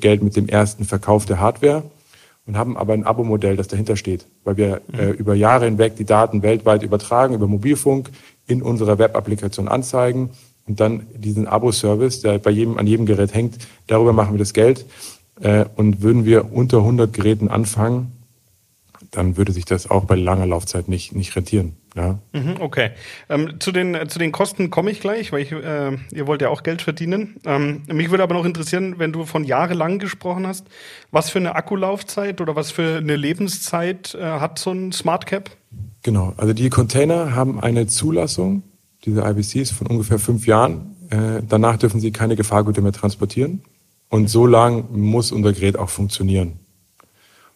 Geld 0.00 0.22
mit 0.22 0.34
dem 0.34 0.48
ersten 0.48 0.84
Verkauf 0.84 1.26
der 1.26 1.40
Hardware 1.40 1.84
und 2.46 2.56
haben 2.56 2.76
aber 2.76 2.94
ein 2.94 3.04
Abo-Modell, 3.04 3.56
das 3.56 3.68
dahinter 3.68 3.96
steht, 3.96 4.26
weil 4.44 4.56
wir 4.56 4.80
mhm. 4.88 4.98
äh, 4.98 5.10
über 5.10 5.34
Jahre 5.34 5.66
hinweg 5.66 5.96
die 5.96 6.06
Daten 6.06 6.42
weltweit 6.42 6.82
übertragen, 6.82 7.34
über 7.34 7.46
Mobilfunk 7.46 8.10
in 8.46 8.62
unserer 8.62 8.98
Web-Applikation 8.98 9.68
anzeigen 9.68 10.30
und 10.66 10.80
dann 10.80 11.06
diesen 11.14 11.46
Abo-Service, 11.46 12.22
der 12.22 12.38
bei 12.38 12.50
jedem, 12.50 12.78
an 12.78 12.86
jedem 12.86 13.06
Gerät 13.06 13.34
hängt, 13.34 13.58
darüber 13.86 14.12
machen 14.12 14.34
wir 14.34 14.38
das 14.38 14.54
Geld. 14.54 14.86
Äh, 15.40 15.66
und 15.76 16.02
würden 16.02 16.24
wir 16.24 16.52
unter 16.52 16.78
100 16.78 17.12
Geräten 17.12 17.48
anfangen, 17.48 18.12
dann 19.10 19.36
würde 19.36 19.52
sich 19.52 19.64
das 19.64 19.90
auch 19.90 20.04
bei 20.04 20.16
langer 20.16 20.46
Laufzeit 20.46 20.88
nicht, 20.88 21.14
nicht 21.14 21.34
rentieren. 21.34 21.76
Ja. 21.96 22.18
Mhm, 22.32 22.56
okay. 22.60 22.90
Ähm, 23.28 23.58
zu, 23.58 23.72
den, 23.72 23.96
zu 24.08 24.18
den 24.18 24.32
Kosten 24.32 24.70
komme 24.70 24.90
ich 24.90 25.00
gleich, 25.00 25.32
weil 25.32 25.42
ich, 25.42 25.52
äh, 25.52 25.96
ihr 26.12 26.26
wollt 26.26 26.42
ja 26.42 26.50
auch 26.50 26.62
Geld 26.62 26.82
verdienen. 26.82 27.36
Ähm, 27.44 27.82
mich 27.86 28.10
würde 28.10 28.22
aber 28.22 28.34
noch 28.34 28.44
interessieren, 28.44 28.98
wenn 28.98 29.12
du 29.12 29.24
von 29.24 29.44
jahrelang 29.44 29.98
gesprochen 29.98 30.46
hast, 30.46 30.66
was 31.10 31.30
für 31.30 31.38
eine 31.38 31.56
Akkulaufzeit 31.56 32.40
oder 32.40 32.54
was 32.54 32.70
für 32.70 32.98
eine 32.98 33.16
Lebenszeit 33.16 34.14
äh, 34.14 34.22
hat 34.22 34.58
so 34.58 34.70
ein 34.72 34.92
Smart 34.92 35.26
Cap? 35.26 35.50
Genau, 36.02 36.34
also 36.36 36.52
die 36.52 36.70
Container 36.70 37.34
haben 37.34 37.60
eine 37.60 37.86
Zulassung, 37.86 38.62
diese 39.04 39.22
IBCs, 39.22 39.72
von 39.72 39.86
ungefähr 39.86 40.18
fünf 40.18 40.46
Jahren. 40.46 40.96
Äh, 41.10 41.42
danach 41.48 41.78
dürfen 41.78 42.00
sie 42.00 42.12
keine 42.12 42.36
Gefahrgüter 42.36 42.82
mehr 42.82 42.92
transportieren. 42.92 43.62
Und 44.10 44.28
so 44.28 44.46
lang 44.46 44.86
muss 44.92 45.32
unser 45.32 45.52
Gerät 45.52 45.78
auch 45.78 45.90
funktionieren. 45.90 46.60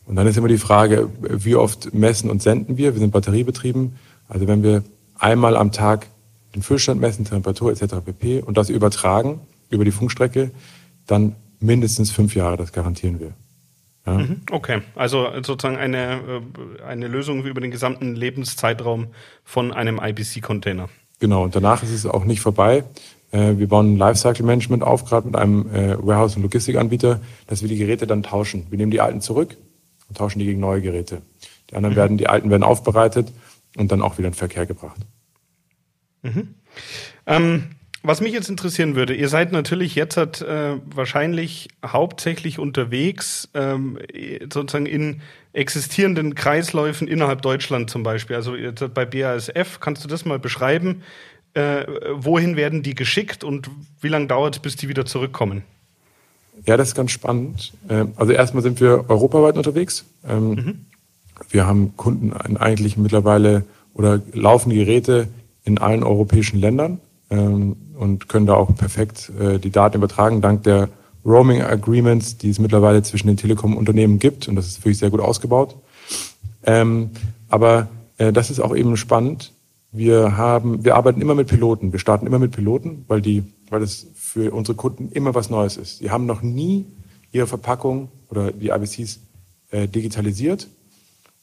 Und 0.06 0.16
dann 0.16 0.26
ist 0.26 0.36
immer 0.36 0.48
die 0.48 0.58
Frage, 0.58 1.08
wie 1.20 1.54
oft 1.54 1.94
messen 1.94 2.30
und 2.30 2.42
senden 2.42 2.76
wir? 2.76 2.94
Wir 2.94 3.00
sind 3.00 3.12
batteriebetrieben. 3.12 3.96
Also 4.28 4.48
wenn 4.48 4.62
wir 4.62 4.82
einmal 5.18 5.56
am 5.56 5.72
Tag 5.72 6.08
den 6.54 6.62
Füllstand 6.62 7.00
messen, 7.00 7.24
Temperatur 7.24 7.70
etc. 7.70 7.96
pp. 8.04 8.40
und 8.40 8.56
das 8.56 8.68
übertragen 8.68 9.40
über 9.70 9.84
die 9.84 9.90
Funkstrecke, 9.90 10.50
dann 11.06 11.34
mindestens 11.60 12.10
fünf 12.10 12.34
Jahre, 12.34 12.56
das 12.56 12.72
garantieren 12.72 13.20
wir. 13.20 13.32
Ja. 14.04 14.18
Mhm, 14.18 14.40
okay, 14.50 14.82
also 14.96 15.28
sozusagen 15.42 15.76
eine, 15.76 16.42
äh, 16.78 16.82
eine 16.82 17.06
Lösung 17.06 17.44
über 17.44 17.60
den 17.60 17.70
gesamten 17.70 18.16
Lebenszeitraum 18.16 19.06
von 19.44 19.72
einem 19.72 20.00
IBC-Container. 20.02 20.88
Genau, 21.20 21.44
und 21.44 21.54
danach 21.54 21.84
ist 21.84 21.92
es 21.92 22.04
auch 22.04 22.24
nicht 22.24 22.40
vorbei. 22.40 22.82
Äh, 23.30 23.58
wir 23.58 23.68
bauen 23.68 23.94
ein 23.94 23.96
Lifecycle 23.96 24.44
Management 24.44 24.82
auf, 24.82 25.04
gerade 25.04 25.28
mit 25.28 25.36
einem 25.36 25.72
äh, 25.72 25.96
Warehouse- 26.04 26.34
und 26.34 26.42
Logistikanbieter, 26.42 27.20
dass 27.46 27.62
wir 27.62 27.68
die 27.68 27.78
Geräte 27.78 28.08
dann 28.08 28.24
tauschen. 28.24 28.66
Wir 28.70 28.78
nehmen 28.78 28.90
die 28.90 29.00
alten 29.00 29.20
zurück 29.20 29.56
und 30.12 30.18
tauschen 30.18 30.40
die 30.40 30.44
gegen 30.44 30.60
neue 30.60 30.82
Geräte. 30.82 31.22
Die 31.70 31.74
anderen 31.74 31.94
mhm. 31.94 31.96
werden, 31.96 32.18
die 32.18 32.28
alten 32.28 32.50
werden 32.50 32.62
aufbereitet 32.62 33.32
und 33.78 33.90
dann 33.90 34.02
auch 34.02 34.18
wieder 34.18 34.28
in 34.28 34.34
Verkehr 34.34 34.66
gebracht. 34.66 35.00
Mhm. 36.20 36.54
Ähm, 37.26 37.64
was 38.02 38.20
mich 38.20 38.32
jetzt 38.34 38.50
interessieren 38.50 38.94
würde, 38.94 39.14
ihr 39.14 39.30
seid 39.30 39.52
natürlich 39.52 39.94
jetzt 39.94 40.18
äh, 40.18 40.76
wahrscheinlich 40.84 41.68
hauptsächlich 41.84 42.58
unterwegs, 42.58 43.48
ähm, 43.54 43.98
sozusagen 44.52 44.86
in 44.86 45.22
existierenden 45.54 46.34
Kreisläufen 46.34 47.08
innerhalb 47.08 47.40
Deutschland 47.40 47.88
zum 47.88 48.02
Beispiel. 48.02 48.36
Also 48.36 48.54
jetzt 48.54 48.92
bei 48.92 49.06
BASF, 49.06 49.80
kannst 49.80 50.04
du 50.04 50.08
das 50.08 50.26
mal 50.26 50.38
beschreiben? 50.38 51.02
Äh, 51.54 51.86
wohin 52.12 52.56
werden 52.56 52.82
die 52.82 52.94
geschickt 52.94 53.44
und 53.44 53.70
wie 54.02 54.08
lange 54.08 54.26
dauert 54.26 54.56
es, 54.56 54.62
bis 54.62 54.76
die 54.76 54.90
wieder 54.90 55.06
zurückkommen? 55.06 55.62
Ja, 56.66 56.76
das 56.76 56.88
ist 56.88 56.94
ganz 56.94 57.10
spannend. 57.10 57.72
Ähm, 57.88 58.12
also 58.16 58.32
erstmal 58.32 58.62
sind 58.62 58.80
wir 58.80 59.08
europaweit 59.08 59.56
unterwegs. 59.56 60.04
Mhm. 60.26 60.86
Wir 61.50 61.66
haben 61.66 61.96
Kunden 61.96 62.32
eigentlich 62.32 62.96
mittlerweile 62.96 63.64
oder 63.94 64.20
laufende 64.32 64.76
Geräte 64.76 65.28
in 65.64 65.78
allen 65.78 66.02
europäischen 66.02 66.60
Ländern 66.60 67.00
ähm, 67.30 67.76
und 67.98 68.28
können 68.28 68.46
da 68.46 68.54
auch 68.54 68.74
perfekt 68.74 69.30
äh, 69.40 69.58
die 69.58 69.70
Daten 69.70 69.96
übertragen, 69.96 70.40
dank 70.40 70.62
der 70.64 70.88
Roaming 71.24 71.62
Agreements, 71.62 72.36
die 72.36 72.50
es 72.50 72.58
mittlerweile 72.58 73.02
zwischen 73.02 73.28
den 73.28 73.36
Telekom-Unternehmen 73.36 74.18
gibt. 74.18 74.48
Und 74.48 74.56
das 74.56 74.66
ist 74.66 74.80
wirklich 74.80 74.98
sehr 74.98 75.10
gut 75.10 75.20
ausgebaut. 75.20 75.76
Ähm, 76.64 77.10
aber 77.48 77.88
äh, 78.18 78.32
das 78.32 78.50
ist 78.50 78.60
auch 78.60 78.74
eben 78.74 78.96
spannend. 78.96 79.52
Wir 79.92 80.36
haben, 80.36 80.84
wir 80.84 80.96
arbeiten 80.96 81.20
immer 81.20 81.34
mit 81.34 81.48
Piloten. 81.48 81.92
Wir 81.92 82.00
starten 82.00 82.26
immer 82.26 82.38
mit 82.38 82.52
Piloten, 82.52 83.04
weil 83.08 83.20
die, 83.20 83.44
weil 83.72 83.82
es 83.82 84.06
für 84.14 84.52
unsere 84.52 84.76
Kunden 84.76 85.08
immer 85.08 85.34
was 85.34 85.48
Neues 85.48 85.78
ist. 85.78 85.98
Sie 85.98 86.10
haben 86.10 86.26
noch 86.26 86.42
nie 86.42 86.84
ihre 87.32 87.46
Verpackung 87.46 88.10
oder 88.28 88.52
die 88.52 88.68
IBCs 88.68 89.20
äh, 89.70 89.88
digitalisiert 89.88 90.68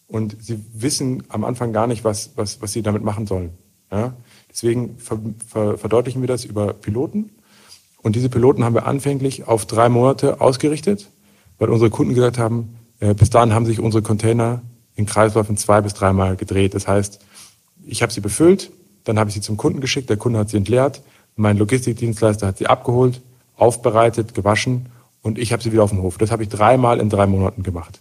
und 0.07 0.37
sie 0.39 0.63
wissen 0.73 1.23
am 1.29 1.43
Anfang 1.43 1.73
gar 1.73 1.87
nicht, 1.87 2.03
was, 2.03 2.29
was, 2.35 2.61
was 2.61 2.71
sie 2.71 2.83
damit 2.83 3.03
machen 3.03 3.25
sollen. 3.25 3.49
Ja? 3.91 4.13
Deswegen 4.47 4.99
ver, 4.99 5.19
ver, 5.47 5.79
verdeutlichen 5.79 6.21
wir 6.21 6.27
das 6.27 6.45
über 6.45 6.73
Piloten. 6.73 7.31
Und 8.03 8.15
diese 8.15 8.29
Piloten 8.29 8.63
haben 8.63 8.75
wir 8.75 8.85
anfänglich 8.85 9.47
auf 9.47 9.65
drei 9.65 9.89
Monate 9.89 10.39
ausgerichtet, 10.39 11.09
weil 11.57 11.69
unsere 11.69 11.89
Kunden 11.89 12.13
gesagt 12.13 12.37
haben, 12.37 12.75
äh, 12.99 13.15
bis 13.15 13.31
dahin 13.31 13.53
haben 13.53 13.65
sich 13.65 13.79
unsere 13.79 14.03
Container 14.03 14.61
in 14.93 15.07
Kreisläufen 15.07 15.57
zwei 15.57 15.81
bis 15.81 15.95
dreimal 15.95 16.35
gedreht. 16.35 16.75
Das 16.75 16.87
heißt, 16.87 17.19
ich 17.87 18.03
habe 18.03 18.13
sie 18.13 18.21
befüllt, 18.21 18.69
dann 19.03 19.17
habe 19.17 19.31
ich 19.31 19.33
sie 19.33 19.41
zum 19.41 19.57
Kunden 19.57 19.81
geschickt, 19.81 20.11
der 20.11 20.17
Kunde 20.17 20.37
hat 20.37 20.49
sie 20.49 20.57
entleert, 20.57 21.01
mein 21.39 21.57
Logistikdienstleister 21.57 22.47
hat 22.47 22.57
sie 22.57 22.67
abgeholt, 22.67 23.21
aufbereitet, 23.55 24.35
gewaschen 24.35 24.87
und 25.21 25.39
ich 25.39 25.53
habe 25.53 25.63
sie 25.63 25.71
wieder 25.71 25.83
auf 25.83 25.89
dem 25.89 26.01
Hof. 26.01 26.17
Das 26.17 26.31
habe 26.31 26.43
ich 26.43 26.49
dreimal 26.49 26.99
in 26.99 27.09
drei 27.09 27.27
Monaten 27.27 27.63
gemacht. 27.63 27.99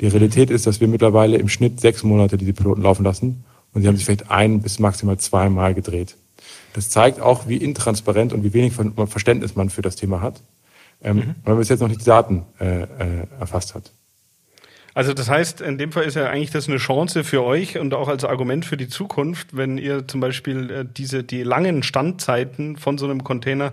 Die 0.00 0.06
Realität 0.06 0.50
ist, 0.50 0.66
dass 0.66 0.80
wir 0.80 0.88
mittlerweile 0.88 1.36
im 1.38 1.48
Schnitt 1.48 1.80
sechs 1.80 2.02
Monate 2.02 2.36
diese 2.36 2.52
Piloten 2.52 2.82
laufen 2.82 3.04
lassen 3.04 3.44
und 3.72 3.82
sie 3.82 3.88
haben 3.88 3.96
sich 3.96 4.04
vielleicht 4.04 4.30
ein 4.30 4.60
bis 4.60 4.78
maximal 4.78 5.16
zweimal 5.18 5.74
gedreht. 5.74 6.16
Das 6.74 6.90
zeigt 6.90 7.20
auch, 7.20 7.48
wie 7.48 7.56
intransparent 7.56 8.32
und 8.32 8.44
wie 8.44 8.52
wenig 8.52 8.74
Verständnis 9.06 9.56
man 9.56 9.70
für 9.70 9.82
das 9.82 9.96
Thema 9.96 10.20
hat, 10.20 10.40
ähm, 11.02 11.16
mhm. 11.16 11.22
weil 11.44 11.54
man 11.54 11.58
bis 11.58 11.68
jetzt 11.68 11.80
noch 11.80 11.88
nicht 11.88 12.02
die 12.02 12.06
Daten 12.06 12.44
äh, 12.60 12.82
äh, 12.82 12.86
erfasst 13.38 13.74
hat. 13.74 13.92
Also 14.94 15.14
das 15.14 15.28
heißt, 15.28 15.60
in 15.60 15.78
dem 15.78 15.92
Fall 15.92 16.04
ist 16.04 16.16
ja 16.16 16.28
eigentlich 16.28 16.50
das 16.50 16.68
eine 16.68 16.78
Chance 16.78 17.24
für 17.24 17.44
euch 17.44 17.78
und 17.78 17.94
auch 17.94 18.08
als 18.08 18.24
Argument 18.24 18.64
für 18.64 18.76
die 18.76 18.88
Zukunft, 18.88 19.56
wenn 19.56 19.78
ihr 19.78 20.08
zum 20.08 20.20
Beispiel 20.20 20.70
äh, 20.70 20.84
diese 20.84 21.22
die 21.22 21.42
langen 21.42 21.82
Standzeiten 21.82 22.76
von 22.76 22.98
so 22.98 23.06
einem 23.06 23.22
Container 23.22 23.72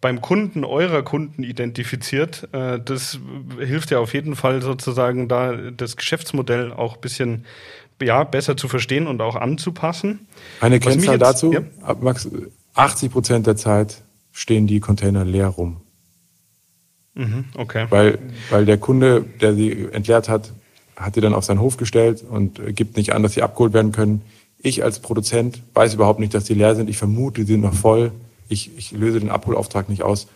beim 0.00 0.20
Kunden 0.20 0.64
eurer 0.64 1.02
Kunden 1.02 1.42
identifiziert. 1.42 2.48
Äh, 2.52 2.80
das 2.82 3.18
hilft 3.58 3.90
ja 3.90 3.98
auf 3.98 4.14
jeden 4.14 4.36
Fall 4.36 4.62
sozusagen 4.62 5.28
da 5.28 5.54
das 5.54 5.96
Geschäftsmodell 5.96 6.72
auch 6.72 6.96
ein 6.96 7.00
bisschen 7.00 7.44
ja, 8.02 8.24
besser 8.24 8.56
zu 8.56 8.68
verstehen 8.68 9.06
und 9.06 9.20
auch 9.20 9.36
anzupassen. 9.36 10.26
Eine 10.60 10.80
Kennzahl 10.80 11.14
jetzt, 11.14 11.22
dazu, 11.22 11.52
ja? 11.52 11.62
Max, 12.00 12.28
80 12.74 13.10
Prozent 13.10 13.46
der 13.46 13.56
Zeit 13.56 14.02
stehen 14.32 14.66
die 14.66 14.80
Container 14.80 15.24
leer 15.24 15.48
rum. 15.48 15.80
Mhm, 17.16 17.44
okay. 17.56 17.86
Weil, 17.90 18.18
weil 18.50 18.64
der 18.64 18.78
Kunde, 18.78 19.24
der 19.40 19.54
sie 19.54 19.88
entleert 19.90 20.28
hat, 20.28 20.52
hat 20.96 21.16
die 21.16 21.20
dann 21.20 21.34
auf 21.34 21.44
seinen 21.44 21.60
Hof 21.60 21.76
gestellt 21.76 22.24
und 22.28 22.60
gibt 22.76 22.96
nicht 22.96 23.12
an, 23.12 23.22
dass 23.22 23.34
sie 23.34 23.42
abgeholt 23.42 23.72
werden 23.72 23.92
können. 23.92 24.22
Ich 24.58 24.84
als 24.84 25.00
Produzent 25.00 25.62
weiß 25.74 25.94
überhaupt 25.94 26.20
nicht, 26.20 26.32
dass 26.32 26.44
die 26.44 26.54
leer 26.54 26.74
sind. 26.74 26.88
Ich 26.88 26.96
vermute, 26.96 27.44
die 27.44 27.52
sind 27.52 27.62
noch 27.62 27.74
voll 27.74 28.12
ich, 28.48 28.76
ich 28.76 28.92
löse 28.92 29.20
den 29.20 29.30
Abholauftrag 29.30 29.88
nicht 29.88 30.02
aus. 30.02 30.28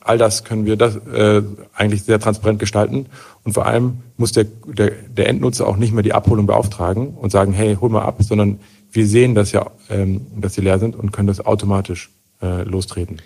All 0.00 0.16
das 0.16 0.44
können 0.44 0.64
wir 0.64 0.76
das, 0.76 0.96
äh, 0.96 1.42
eigentlich 1.74 2.04
sehr 2.04 2.20
transparent 2.20 2.58
gestalten. 2.58 3.06
Und 3.44 3.52
vor 3.52 3.66
allem 3.66 3.98
muss 4.16 4.32
der, 4.32 4.44
der, 4.66 4.90
der 4.90 5.28
Endnutzer 5.28 5.66
auch 5.66 5.76
nicht 5.76 5.92
mehr 5.92 6.02
die 6.02 6.14
Abholung 6.14 6.46
beauftragen 6.46 7.08
und 7.08 7.30
sagen, 7.30 7.52
hey, 7.52 7.76
hol 7.80 7.90
mal 7.90 8.02
ab, 8.02 8.16
sondern 8.20 8.60
wir 8.90 9.06
sehen 9.06 9.34
das 9.34 9.52
ja, 9.52 9.70
ähm, 9.90 10.26
dass 10.36 10.54
sie 10.54 10.62
leer 10.62 10.78
sind 10.78 10.96
und 10.96 11.12
können 11.12 11.28
das 11.28 11.44
automatisch 11.44 12.10
äh, 12.40 12.62
lostreten. 12.62 13.18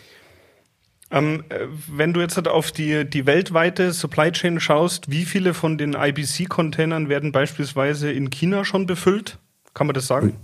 Ähm, 1.13 1.45
äh, 1.51 1.67
wenn 1.89 2.15
du 2.15 2.21
jetzt 2.21 2.37
halt 2.37 2.49
auf 2.49 2.73
die, 2.73 3.05
die 3.05 3.27
weltweite 3.27 3.93
Supply 3.93 4.33
Chain 4.33 4.59
schaust, 4.61 5.11
wie 5.11 5.25
viele 5.25 5.53
von 5.53 5.77
den 5.77 5.93
IBC-Containern 5.93 7.09
werden 7.11 7.33
beispielsweise 7.33 8.11
in 8.11 8.31
China 8.31 8.65
schon 8.65 8.87
befüllt? 8.87 9.39
Kann 9.75 9.87
man 9.87 9.95
das 9.95 10.07
sagen? 10.07 10.35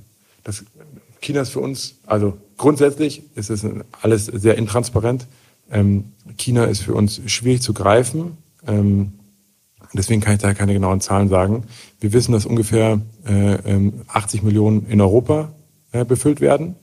Das, 0.45 0.65
China 1.21 1.41
ist 1.41 1.51
für 1.51 1.61
uns, 1.61 1.97
also 2.07 2.37
grundsätzlich 2.59 3.23
ist 3.35 3.51
es 3.51 3.67
alles 4.03 4.27
sehr 4.27 4.57
intransparent. 4.59 5.27
Ähm, 5.71 6.13
China 6.37 6.65
ist 6.65 6.83
für 6.83 6.95
uns 6.95 7.21
schwierig 7.27 7.63
zu 7.63 7.73
greifen. 7.73 8.37
Ähm, 8.67 9.13
deswegen 9.95 10.21
kann 10.21 10.35
ich 10.35 10.41
da 10.41 10.53
keine 10.53 10.75
genauen 10.75 11.01
Zahlen 11.01 11.29
sagen. 11.29 11.65
Wir 12.01 12.13
wissen, 12.13 12.33
dass 12.33 12.47
ungefähr 12.47 13.01
äh, 13.27 13.59
80 14.09 14.41
ähm, 14.41 14.47
Millionen 14.47 14.87
in 14.87 15.01
Europa 15.01 15.53
äh, 15.93 16.05
befüllt 16.05 16.41
werden. 16.41 16.77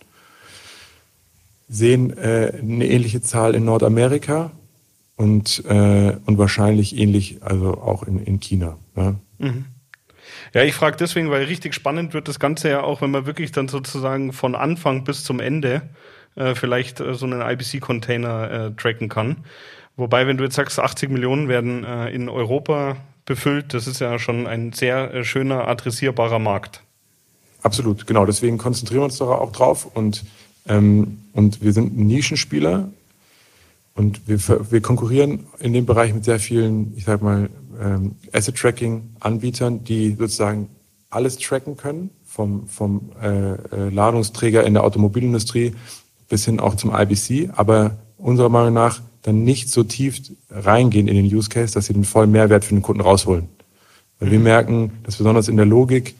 Sehen 1.68 2.16
äh, 2.18 2.54
eine 2.60 2.88
ähnliche 2.88 3.22
Zahl 3.22 3.56
in 3.56 3.66
Nordamerika 3.66 4.52
und, 5.16 5.64
äh, 5.66 6.16
und 6.26 6.38
wahrscheinlich 6.38 6.98
ähnlich 6.98 7.42
also 7.42 7.76
auch 7.76 8.04
in, 8.04 8.20
in 8.20 8.40
China. 8.40 8.78
Ja. 8.96 9.16
Mhm. 9.40 9.66
Ja, 10.54 10.64
ich 10.64 10.74
frage 10.74 10.98
deswegen, 10.98 11.32
weil 11.32 11.46
richtig 11.46 11.74
spannend 11.74 12.14
wird 12.14 12.28
das 12.28 12.40
Ganze 12.40 12.70
ja 12.70 12.82
auch, 12.84 13.02
wenn 13.02 13.12
man 13.12 13.26
wirklich 13.26 13.52
dann 13.52 13.68
sozusagen 13.68 14.32
von 14.32 14.56
Anfang 14.56 15.04
bis 15.04 15.24
zum 15.24 15.40
Ende 15.40 15.82
äh, 16.36 16.56
vielleicht 16.56 17.00
äh, 17.00 17.14
so 17.14 17.26
einen 17.26 17.42
IBC-Container 17.42 18.52
äh, 18.52 18.72
tracken 18.72 19.10
kann. 19.10 19.38
Wobei, 19.98 20.28
wenn 20.28 20.38
du 20.38 20.44
jetzt 20.44 20.56
sagst, 20.56 20.80
80 20.80 21.10
Millionen 21.10 21.48
werden 21.48 21.84
äh, 21.84 22.10
in 22.10 22.30
Europa 22.30 22.98
befüllt, 23.26 23.74
das 23.74 23.88
ist 23.88 24.00
ja 24.00 24.20
schon 24.20 24.46
ein 24.46 24.74
sehr 24.74 25.14
äh, 25.14 25.24
schöner, 25.24 25.68
adressierbarer 25.68 26.40
Markt. 26.40 26.84
Absolut, 27.64 28.06
genau. 28.06 28.26
Deswegen 28.26 28.58
konzentrieren 28.58 29.02
wir 29.02 29.06
uns 29.06 29.18
da 29.18 29.26
auch 29.26 29.52
drauf 29.52 29.86
und, 29.94 30.24
ähm, 30.68 31.20
und 31.34 31.62
wir 31.62 31.74
sind 31.74 31.98
Nischenspieler 31.98 32.90
und 33.94 34.28
wir, 34.28 34.40
wir 34.72 34.82
konkurrieren 34.82 35.46
in 35.60 35.74
dem 35.74 35.86
Bereich 35.86 36.14
mit 36.14 36.26
sehr 36.26 36.40
vielen, 36.40 36.94
ich 36.96 37.06
sag 37.06 37.22
mal, 37.22 37.50
ähm, 37.82 38.16
Asset-Tracking-Anbietern, 38.32 39.84
die 39.84 40.16
sozusagen 40.18 40.70
alles 41.10 41.38
tracken 41.38 41.78
können, 41.78 42.10
vom, 42.26 42.68
vom 42.68 43.12
äh, 43.22 43.54
äh 43.54 43.90
Ladungsträger 43.90 44.64
in 44.66 44.74
der 44.74 44.84
Automobilindustrie 44.84 45.74
bis 46.28 46.46
hin 46.46 46.60
auch 46.60 46.76
zum 46.76 46.94
IBC, 46.94 47.52
aber 47.56 47.98
unserer 48.18 48.50
Meinung 48.50 48.74
nach 48.74 49.02
dann 49.22 49.44
nicht 49.44 49.70
so 49.70 49.84
tief 49.84 50.22
reingehen 50.50 51.08
in 51.08 51.16
den 51.16 51.26
Use 51.26 51.50
Case, 51.50 51.74
dass 51.74 51.88
sie 51.88 51.94
den 51.94 52.04
vollen 52.04 52.32
Mehrwert 52.32 52.66
für 52.66 52.74
den 52.74 52.82
Kunden 52.82 53.02
rausholen. 53.02 53.48
Weil 54.20 54.32
wir 54.32 54.38
mhm. 54.40 54.44
merken, 54.44 54.92
dass 55.04 55.18
besonders 55.18 55.48
in 55.48 55.58
der 55.58 55.66
Logik 55.66 56.16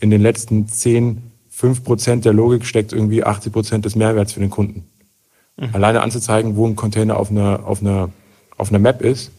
in 0.00 0.10
den 0.10 0.20
letzten 0.20 0.68
10, 0.68 1.18
5 1.60 1.84
Prozent 1.84 2.24
der 2.24 2.32
Logik 2.32 2.64
steckt 2.64 2.90
irgendwie 2.94 3.22
80 3.22 3.52
Prozent 3.52 3.84
des 3.84 3.94
Mehrwerts 3.94 4.32
für 4.32 4.40
den 4.40 4.48
Kunden. 4.48 4.86
Mhm. 5.58 5.68
Alleine 5.74 6.00
anzuzeigen, 6.00 6.56
wo 6.56 6.66
ein 6.66 6.74
Container 6.74 7.18
auf 7.18 7.30
einer, 7.30 7.66
auf 7.66 7.82
einer, 7.82 8.08
auf 8.56 8.70
einer 8.70 8.78
Map 8.78 9.02
ist, 9.02 9.30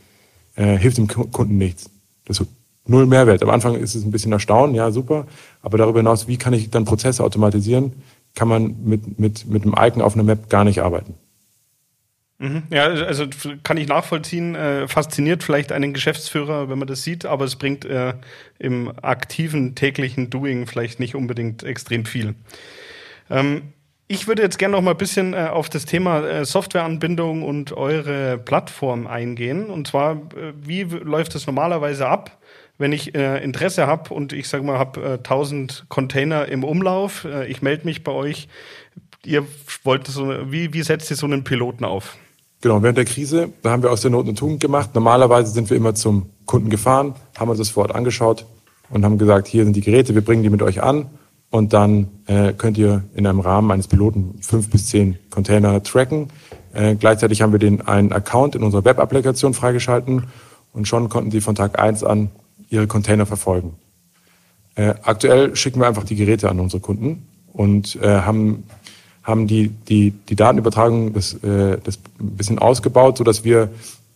äh, 0.55 0.77
hilft 0.77 0.99
dem 0.99 1.07
Kunden 1.07 1.57
nichts. 1.57 1.89
Das 2.25 2.39
ist 2.39 2.47
null 2.85 3.07
Mehrwert. 3.07 3.41
Am 3.41 3.49
Anfang 3.49 3.73
ist 3.73 3.95
es 3.95 4.03
ein 4.03 4.11
bisschen 4.11 4.31
erstaunen, 4.31 4.75
ja, 4.75 4.91
super. 4.91 5.25
Aber 5.63 5.79
darüber 5.79 5.97
hinaus, 5.97 6.27
wie 6.27 6.37
kann 6.37 6.53
ich 6.53 6.69
dann 6.69 6.85
Prozesse 6.85 7.23
automatisieren, 7.23 7.93
kann 8.35 8.47
man 8.47 8.75
mit, 8.83 9.19
mit, 9.19 9.47
mit 9.47 9.63
einem 9.63 9.73
Icon 9.75 10.03
auf 10.03 10.13
einer 10.13 10.23
Map 10.23 10.47
gar 10.47 10.63
nicht 10.63 10.83
arbeiten. 10.83 11.15
Mhm. 12.41 12.63
Ja, 12.71 12.86
also 12.86 13.27
kann 13.62 13.77
ich 13.77 13.88
nachvollziehen. 13.88 14.55
Äh, 14.55 14.88
fasziniert 14.88 15.43
vielleicht 15.43 15.71
einen 15.71 15.93
Geschäftsführer, 15.93 16.69
wenn 16.69 16.79
man 16.79 16.88
das 16.88 17.03
sieht, 17.03 17.24
aber 17.24 17.45
es 17.45 17.55
bringt 17.55 17.86
äh, 17.86 18.15
im 18.57 18.91
aktiven 19.03 19.75
täglichen 19.75 20.31
Doing 20.31 20.65
vielleicht 20.65 21.00
nicht 21.00 21.13
unbedingt 21.13 21.62
extrem 21.62 22.05
viel. 22.05 22.33
Ähm, 23.29 23.74
ich 24.07 24.27
würde 24.27 24.41
jetzt 24.41 24.57
gerne 24.57 24.75
noch 24.75 24.81
mal 24.81 24.91
ein 24.91 24.98
bisschen 24.98 25.36
äh, 25.36 25.50
auf 25.51 25.69
das 25.69 25.86
Thema 25.86 26.27
äh, 26.27 26.43
Softwareanbindung 26.43 27.43
und 27.43 27.74
eure 27.74 28.39
Plattform 28.39 29.05
eingehen. 29.05 29.67
Und 29.67 29.88
zwar, 29.88 30.13
äh, 30.13 30.53
wie 30.55 30.81
läuft 30.81 31.36
das 31.36 31.45
normalerweise 31.45 32.07
ab? 32.07 32.39
wenn 32.77 32.93
ich 32.93 33.13
äh, 33.13 33.43
Interesse 33.43 33.86
habe 33.86 34.12
und 34.12 34.33
ich 34.33 34.50
sage 34.50 34.63
mal, 34.63 34.79
habe 34.79 35.01
äh, 35.01 35.13
1000 35.17 35.86
Container 35.88 36.48
im 36.48 36.63
Umlauf, 36.63 37.25
äh, 37.25 37.45
ich 37.45 37.62
melde 37.62 37.86
mich 37.86 38.03
bei 38.03 38.12
euch. 38.12 38.48
Ihr 39.24 39.45
wollt 39.83 40.07
so, 40.07 40.51
wie, 40.51 40.74
wie 40.74 40.81
setzt 40.81 41.12
ihr 41.12 41.15
so 41.15 41.27
einen 41.27 41.43
Piloten 41.43 41.86
auf? 41.86 42.17
Genau, 42.62 42.84
während 42.84 43.00
der 43.00 43.06
Krise, 43.06 43.50
da 43.63 43.72
haben 43.72 43.82
wir 43.82 43.91
aus 43.91 44.01
der 44.01 44.12
Not 44.12 44.25
eine 44.25 44.36
Tugend 44.36 44.60
gemacht. 44.60 44.91
Normalerweise 44.94 45.51
sind 45.51 45.72
wir 45.72 45.77
immer 45.77 45.96
zum 45.96 46.27
Kunden 46.46 46.70
gefahren, 46.70 47.15
haben 47.38 47.50
uns 47.50 47.58
das 47.58 47.70
vor 47.70 47.84
Ort 47.84 47.96
angeschaut 47.96 48.46
und 48.91 49.03
haben 49.03 49.18
gesagt, 49.18 49.48
hier 49.48 49.63
sind 49.63 49.75
die 49.75 49.82
Geräte, 49.82 50.13
wir 50.13 50.24
bringen 50.24 50.44
die 50.44 50.51
mit 50.51 50.62
euch 50.62 50.84
an 50.84 51.08
und 51.50 51.74
dann 51.74 52.08
äh, 52.27 52.53
könnt 52.53 52.77
ihr 52.77 53.03
in 53.15 53.25
einem 53.25 53.39
Rahmen 53.39 53.72
eines 53.72 53.88
Piloten 53.88 54.36
fünf 54.41 54.70
bis 54.70 54.88
zehn 54.88 55.18
Container 55.32 55.82
tracken. 55.82 56.27
Äh, 56.74 56.96
gleichzeitig 56.96 57.41
haben 57.41 57.51
wir 57.51 57.60
den 57.60 57.82
einen 57.82 58.12
Account 58.12 58.53
in 58.53 58.62
unserer 58.62 58.86
Web-Applikation 58.86 59.56
freigeschalten 59.56 60.25
und 60.72 60.88
schon 60.88 61.10
konnten 61.10 61.32
sie 61.32 61.41
von 61.41 61.56
Tag 61.56 61.80
eins 61.80 62.03
an 62.03 62.30
ihre 62.70 62.86
Container 62.86 63.25
verfolgen. 63.25 63.74
Äh, 64.75 64.94
aktuell 65.01 65.56
schicken 65.56 65.80
wir 65.80 65.88
einfach 65.88 66.03
die 66.03 66.15
Geräte 66.15 66.48
an 66.48 66.60
unsere 66.60 66.80
Kunden 66.80 67.27
und 67.53 67.96
äh, 67.96 68.22
haben 68.22 68.63
haben 69.23 69.47
die, 69.47 69.69
die, 69.69 70.11
die 70.11 70.35
Datenübertragung 70.35 71.13
das, 71.13 71.33
äh, 71.43 71.77
das 71.83 71.99
ein 72.19 72.31
bisschen 72.37 72.59
ausgebaut, 72.59 73.17
sodass 73.17 73.43
wir 73.43 73.69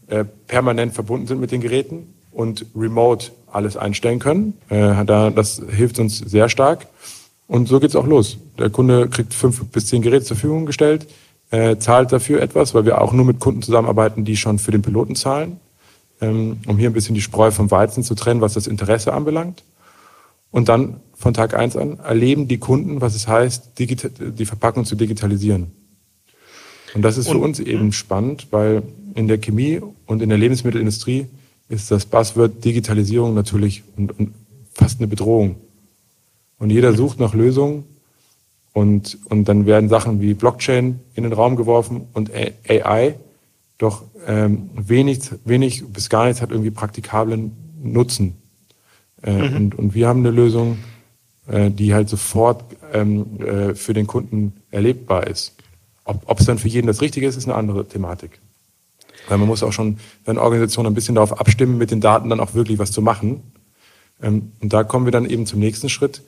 äh, 0.08 0.26
permanent 0.48 0.94
verbunden 0.94 1.28
sind 1.28 1.40
mit 1.40 1.52
den 1.52 1.62
Geräten 1.62 2.14
und 2.32 2.66
remote 2.76 3.32
alles 3.52 3.78
einstellen 3.78 4.20
können. 4.20 4.54
Äh, 4.70 5.06
da, 5.06 5.30
das 5.30 5.62
hilft 5.70 6.00
uns 6.00 6.18
sehr 6.18 6.50
stark. 6.50 6.88
Und 7.48 7.68
so 7.68 7.80
geht's 7.80 7.96
auch 7.96 8.08
los. 8.08 8.38
Der 8.58 8.70
Kunde 8.70 9.08
kriegt 9.08 9.34
fünf 9.34 9.64
bis 9.66 9.88
zehn 9.88 10.02
Geräte 10.02 10.26
zur 10.26 10.38
Verfügung 10.38 10.66
gestellt, 10.66 11.08
äh, 11.52 11.78
zahlt 11.78 12.12
dafür 12.12 12.42
etwas, 12.42 12.74
weil 12.74 12.86
wir 12.86 13.02
auch 13.02 13.14
nur 13.14 13.26
mit 13.26 13.40
Kunden 13.40 13.62
zusammenarbeiten, 13.62 14.26
die 14.26 14.36
schon 14.36 14.60
für 14.60 14.72
den 14.72 14.82
Piloten 14.82 15.16
zahlen, 15.16 15.60
ähm, 16.22 16.58
um 16.68 16.78
hier 16.78 16.90
ein 16.90 16.94
bisschen 16.94 17.16
die 17.16 17.22
Spreu 17.22 17.52
vom 17.52 17.70
Weizen 17.70 18.04
zu 18.04 18.16
trennen, 18.16 18.42
was 18.42 18.54
das 18.54 18.68
Interesse 18.68 19.14
anbelangt. 19.14 19.64
Und 20.56 20.70
dann 20.70 21.02
von 21.16 21.34
Tag 21.34 21.54
eins 21.54 21.76
an 21.76 22.00
erleben 22.00 22.48
die 22.48 22.60
Kunden, 22.60 23.02
was 23.02 23.14
es 23.14 23.28
heißt, 23.28 23.78
die 23.78 24.46
Verpackung 24.46 24.86
zu 24.86 24.96
digitalisieren. 24.96 25.74
Und 26.94 27.02
das 27.02 27.18
ist 27.18 27.30
für 27.30 27.40
uns 27.40 27.60
eben 27.60 27.92
spannend, 27.92 28.48
weil 28.52 28.84
in 29.16 29.28
der 29.28 29.38
Chemie 29.38 29.82
und 30.06 30.22
in 30.22 30.30
der 30.30 30.38
Lebensmittelindustrie 30.38 31.26
ist 31.68 31.92
das 31.92 32.06
Buzzword 32.06 32.64
Digitalisierung 32.64 33.34
natürlich 33.34 33.84
und, 33.98 34.18
und 34.18 34.34
fast 34.72 35.02
eine 35.02 35.10
Bedrohung. 35.10 35.58
Und 36.58 36.70
jeder 36.70 36.94
sucht 36.94 37.20
nach 37.20 37.34
Lösungen 37.34 37.84
und, 38.72 39.18
und 39.26 39.50
dann 39.50 39.66
werden 39.66 39.90
Sachen 39.90 40.22
wie 40.22 40.36
Blockchain 40.36 41.02
in 41.16 41.24
den 41.24 41.34
Raum 41.34 41.58
geworfen 41.58 42.08
und 42.14 42.32
AI 42.34 43.16
doch 43.78 44.04
ähm, 44.26 44.70
wenig, 44.74 45.20
wenig 45.44 45.86
bis 45.88 46.08
gar 46.08 46.24
nichts 46.28 46.42
hat 46.42 46.52
irgendwie 46.52 46.72
praktikablen 46.72 47.52
Nutzen. 47.84 48.38
Äh, 49.26 49.32
mhm. 49.32 49.56
und, 49.56 49.76
und 49.76 49.96
wir 49.96 50.08
haben 50.08 50.20
eine 50.20 50.32
Lösung, 50.32 50.78
äh, 51.48 51.72
die 51.72 51.94
halt 51.94 52.10
sofort 52.10 52.64
ähm, 52.94 53.40
äh, 53.42 53.76
für 53.76 53.94
den 53.94 54.08
Kunden 54.08 54.54
erlebbar 54.72 55.28
ist. 55.28 55.54
Ob 56.06 56.40
es 56.40 56.46
dann 56.46 56.60
für 56.60 56.68
jeden 56.68 56.86
das 56.86 57.02
Richtige 57.02 57.26
ist, 57.28 57.36
ist 57.36 57.46
eine 57.46 57.56
andere 57.56 57.88
Thematik. 57.88 58.40
Weil 59.28 59.40
man 59.40 59.48
muss 59.48 59.64
auch 59.64 59.74
schon 59.74 59.98
seine 60.24 60.40
Organisation 60.40 60.86
ein 60.86 60.94
bisschen 60.94 61.16
darauf 61.16 61.40
abstimmen, 61.40 61.80
mit 61.80 61.90
den 61.90 62.00
Daten 62.00 62.30
dann 62.30 62.40
auch 62.40 62.54
wirklich 62.54 62.78
was 62.78 62.92
zu 62.92 63.02
machen. 63.02 63.42
Ähm, 64.22 64.52
und 64.62 64.72
da 64.72 64.84
kommen 64.84 65.06
wir 65.06 65.12
dann 65.12 65.26
eben 65.26 65.48
zum 65.48 65.60
nächsten 65.60 65.90
Schritt. 65.90 66.22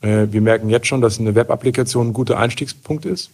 Äh, 0.00 0.28
wir 0.30 0.40
merken 0.40 0.70
jetzt 0.70 0.86
schon, 0.86 1.02
dass 1.02 1.20
eine 1.20 1.34
Web-Applikation 1.34 2.08
ein 2.08 2.12
guter 2.14 2.38
Einstiegspunkt 2.38 3.04
ist. 3.04 3.30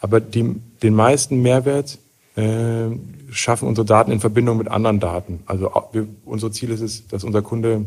Aber 0.00 0.20
die, 0.20 0.56
den 0.82 0.94
meisten 0.94 1.42
Mehrwert 1.42 1.98
äh, 2.36 2.88
schaffen 3.30 3.68
unsere 3.68 3.84
Daten 3.84 4.10
in 4.10 4.20
Verbindung 4.20 4.58
mit 4.58 4.68
anderen 4.68 5.00
Daten. 5.00 5.40
Also 5.46 5.70
wir, 5.92 6.06
unser 6.24 6.52
Ziel 6.52 6.70
ist 6.70 6.80
es, 6.80 7.06
dass 7.08 7.24
unser 7.24 7.42
Kunde 7.42 7.86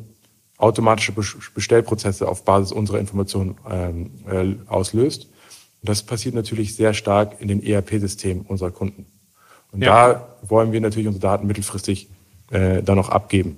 automatische 0.61 1.11
Bestellprozesse 1.11 2.27
auf 2.27 2.45
Basis 2.45 2.71
unserer 2.71 2.99
Informationen 2.99 3.55
ähm, 3.69 4.11
äh, 4.29 4.69
auslöst. 4.69 5.25
Und 5.81 5.89
das 5.89 6.03
passiert 6.03 6.35
natürlich 6.35 6.75
sehr 6.75 6.93
stark 6.93 7.41
in 7.41 7.47
den 7.47 7.63
ERP-Systemen 7.63 8.45
unserer 8.45 8.71
Kunden. 8.71 9.05
Und 9.71 9.81
ja. 9.81 10.13
da 10.13 10.37
wollen 10.47 10.71
wir 10.71 10.81
natürlich 10.81 11.07
unsere 11.07 11.21
Daten 11.21 11.47
mittelfristig 11.47 12.09
äh, 12.51 12.83
dann 12.83 12.97
noch 12.97 13.09
abgeben. 13.09 13.57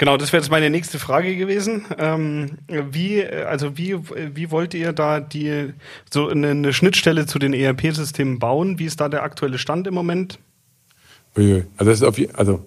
Genau, 0.00 0.16
das 0.16 0.32
wäre 0.32 0.42
jetzt 0.42 0.50
meine 0.50 0.70
nächste 0.70 0.98
Frage 0.98 1.36
gewesen. 1.36 1.84
Ähm, 1.98 2.58
wie, 2.68 3.22
also 3.22 3.76
wie, 3.76 3.98
wie 4.34 4.50
wollt 4.50 4.72
ihr 4.72 4.94
da 4.94 5.20
die 5.20 5.74
so 6.10 6.28
eine, 6.28 6.48
eine 6.48 6.72
Schnittstelle 6.72 7.26
zu 7.26 7.38
den 7.38 7.52
ERP-Systemen 7.52 8.38
bauen? 8.38 8.78
Wie 8.78 8.86
ist 8.86 9.00
da 9.00 9.10
der 9.10 9.22
aktuelle 9.22 9.58
Stand 9.58 9.86
im 9.86 9.92
Moment? 9.92 10.38
Also 11.36 11.64
das 11.78 12.00
ist 12.00 12.02
auf, 12.02 12.16
also 12.32 12.66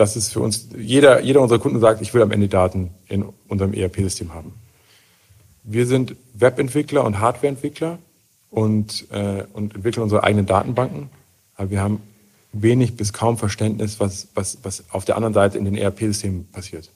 das 0.00 0.16
ist 0.16 0.32
für 0.32 0.40
uns, 0.40 0.68
jeder, 0.78 1.20
jeder 1.20 1.42
unserer 1.42 1.58
Kunden 1.58 1.78
sagt, 1.78 2.00
ich 2.00 2.14
will 2.14 2.22
am 2.22 2.30
Ende 2.30 2.48
Daten 2.48 2.90
in 3.08 3.22
unserem 3.48 3.74
ERP-System 3.74 4.32
haben. 4.32 4.54
Wir 5.62 5.86
sind 5.86 6.16
Webentwickler 6.32 7.04
und 7.04 7.20
Hardwareentwickler 7.20 7.98
und, 8.48 9.06
äh, 9.12 9.44
und 9.52 9.74
entwickeln 9.74 10.02
unsere 10.02 10.24
eigenen 10.24 10.46
Datenbanken. 10.46 11.10
Aber 11.56 11.70
wir 11.70 11.82
haben 11.82 12.00
wenig 12.52 12.96
bis 12.96 13.12
kaum 13.12 13.36
Verständnis, 13.36 14.00
was, 14.00 14.28
was, 14.34 14.58
was 14.62 14.84
auf 14.90 15.04
der 15.04 15.16
anderen 15.16 15.34
Seite 15.34 15.58
in 15.58 15.66
den 15.66 15.76
ERP-Systemen 15.76 16.48
passiert. 16.50 16.90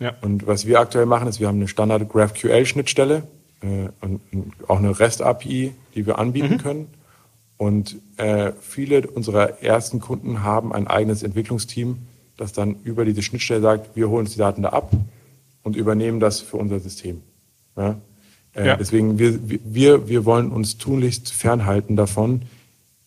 Ja. 0.00 0.14
Und 0.22 0.46
was 0.46 0.66
wir 0.66 0.80
aktuell 0.80 1.04
machen, 1.04 1.28
ist, 1.28 1.40
wir 1.40 1.48
haben 1.48 1.58
eine 1.58 1.68
Standard 1.68 2.08
GraphQL-Schnittstelle 2.08 3.24
äh, 3.60 3.88
und, 4.00 4.20
und, 4.32 4.52
auch 4.66 4.78
eine 4.78 4.98
REST-API, 4.98 5.74
die 5.94 6.06
wir 6.06 6.18
anbieten 6.18 6.54
mhm. 6.54 6.58
können. 6.58 6.86
Und 7.58 7.96
äh, 8.16 8.52
viele 8.60 9.06
unserer 9.08 9.62
ersten 9.62 10.00
Kunden 10.00 10.42
haben 10.42 10.72
ein 10.72 10.86
eigenes 10.86 11.22
Entwicklungsteam, 11.22 11.98
das 12.36 12.52
dann 12.52 12.76
über 12.84 13.04
diese 13.04 13.22
Schnittstelle 13.22 13.60
sagt, 13.60 13.96
wir 13.96 14.08
holen 14.08 14.20
uns 14.20 14.32
die 14.32 14.38
Daten 14.38 14.62
da 14.62 14.70
ab 14.70 14.92
und 15.64 15.76
übernehmen 15.76 16.20
das 16.20 16.40
für 16.40 16.56
unser 16.56 16.78
System. 16.78 17.20
Ja? 17.76 17.98
Äh, 18.54 18.66
ja. 18.68 18.76
Deswegen, 18.76 19.18
wir, 19.18 19.38
wir, 19.48 20.08
wir 20.08 20.24
wollen 20.24 20.50
uns 20.50 20.78
tunlichst 20.78 21.32
fernhalten 21.32 21.96
davon, 21.96 22.42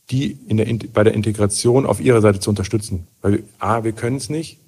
die 0.09 0.37
in 0.47 0.57
der, 0.57 0.67
bei 0.93 1.05
der 1.05 1.13
Integration 1.13 1.85
auf 1.85 2.01
ihrer 2.01 2.19
Seite 2.21 2.41
zu 2.41 2.49
unterstützen. 2.49 3.07
Weil 3.21 3.43
A, 3.57 3.85
wir 3.85 3.93
können 3.93 4.17
es 4.17 4.29
nicht 4.29 4.59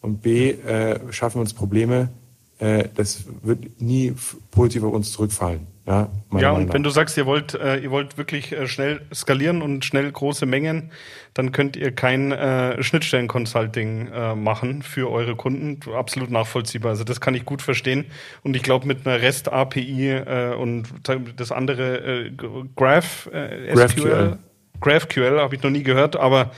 und 0.00 0.22
B, 0.22 0.50
äh, 0.50 1.00
schaffen 1.12 1.40
uns 1.40 1.52
Probleme, 1.52 2.10
äh, 2.58 2.88
das 2.94 3.24
wird 3.42 3.80
nie 3.80 4.14
positiv 4.52 4.84
auf 4.84 4.92
uns 4.92 5.10
zurückfallen. 5.10 5.66
Ja, 5.86 6.08
ja 6.38 6.52
und 6.52 6.72
wenn 6.72 6.84
du 6.84 6.90
sagst, 6.90 7.16
ihr 7.16 7.26
wollt, 7.26 7.54
äh, 7.54 7.78
ihr 7.78 7.90
wollt 7.90 8.16
wirklich 8.16 8.52
äh, 8.52 8.68
schnell 8.68 9.00
skalieren 9.12 9.62
und 9.62 9.84
schnell 9.84 10.10
große 10.10 10.46
Mengen, 10.46 10.92
dann 11.34 11.50
könnt 11.50 11.76
ihr 11.76 11.92
kein 11.92 12.30
äh, 12.30 12.80
Schnittstellen-Consulting 12.80 14.08
äh, 14.08 14.34
machen 14.36 14.82
für 14.82 15.10
eure 15.10 15.34
Kunden. 15.34 15.80
Absolut 15.92 16.30
nachvollziehbar. 16.30 16.90
Also 16.90 17.02
das 17.02 17.20
kann 17.20 17.34
ich 17.34 17.44
gut 17.44 17.62
verstehen. 17.62 18.04
Und 18.44 18.54
ich 18.54 18.62
glaube, 18.62 18.86
mit 18.86 19.06
einer 19.06 19.20
REST-API 19.20 20.10
äh, 20.10 20.54
und 20.54 20.88
das 21.36 21.50
andere 21.50 22.26
äh, 22.26 22.30
Graph, 22.76 23.28
äh, 23.32 23.74
SQL, 23.88 24.38
GraphQL 24.80 25.40
habe 25.40 25.56
ich 25.56 25.62
noch 25.62 25.70
nie 25.70 25.82
gehört, 25.82 26.16
aber 26.16 26.52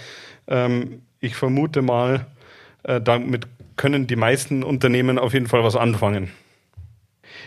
ähm, 0.48 1.02
ich 1.20 1.37
vermute 1.37 1.82
mal, 1.82 2.26
äh, 2.82 3.00
damit 3.00 3.46
können 3.76 4.06
die 4.06 4.16
meisten 4.16 4.62
Unternehmen 4.62 5.18
auf 5.18 5.32
jeden 5.32 5.46
Fall 5.46 5.64
was 5.64 5.76
anfangen. 5.76 6.30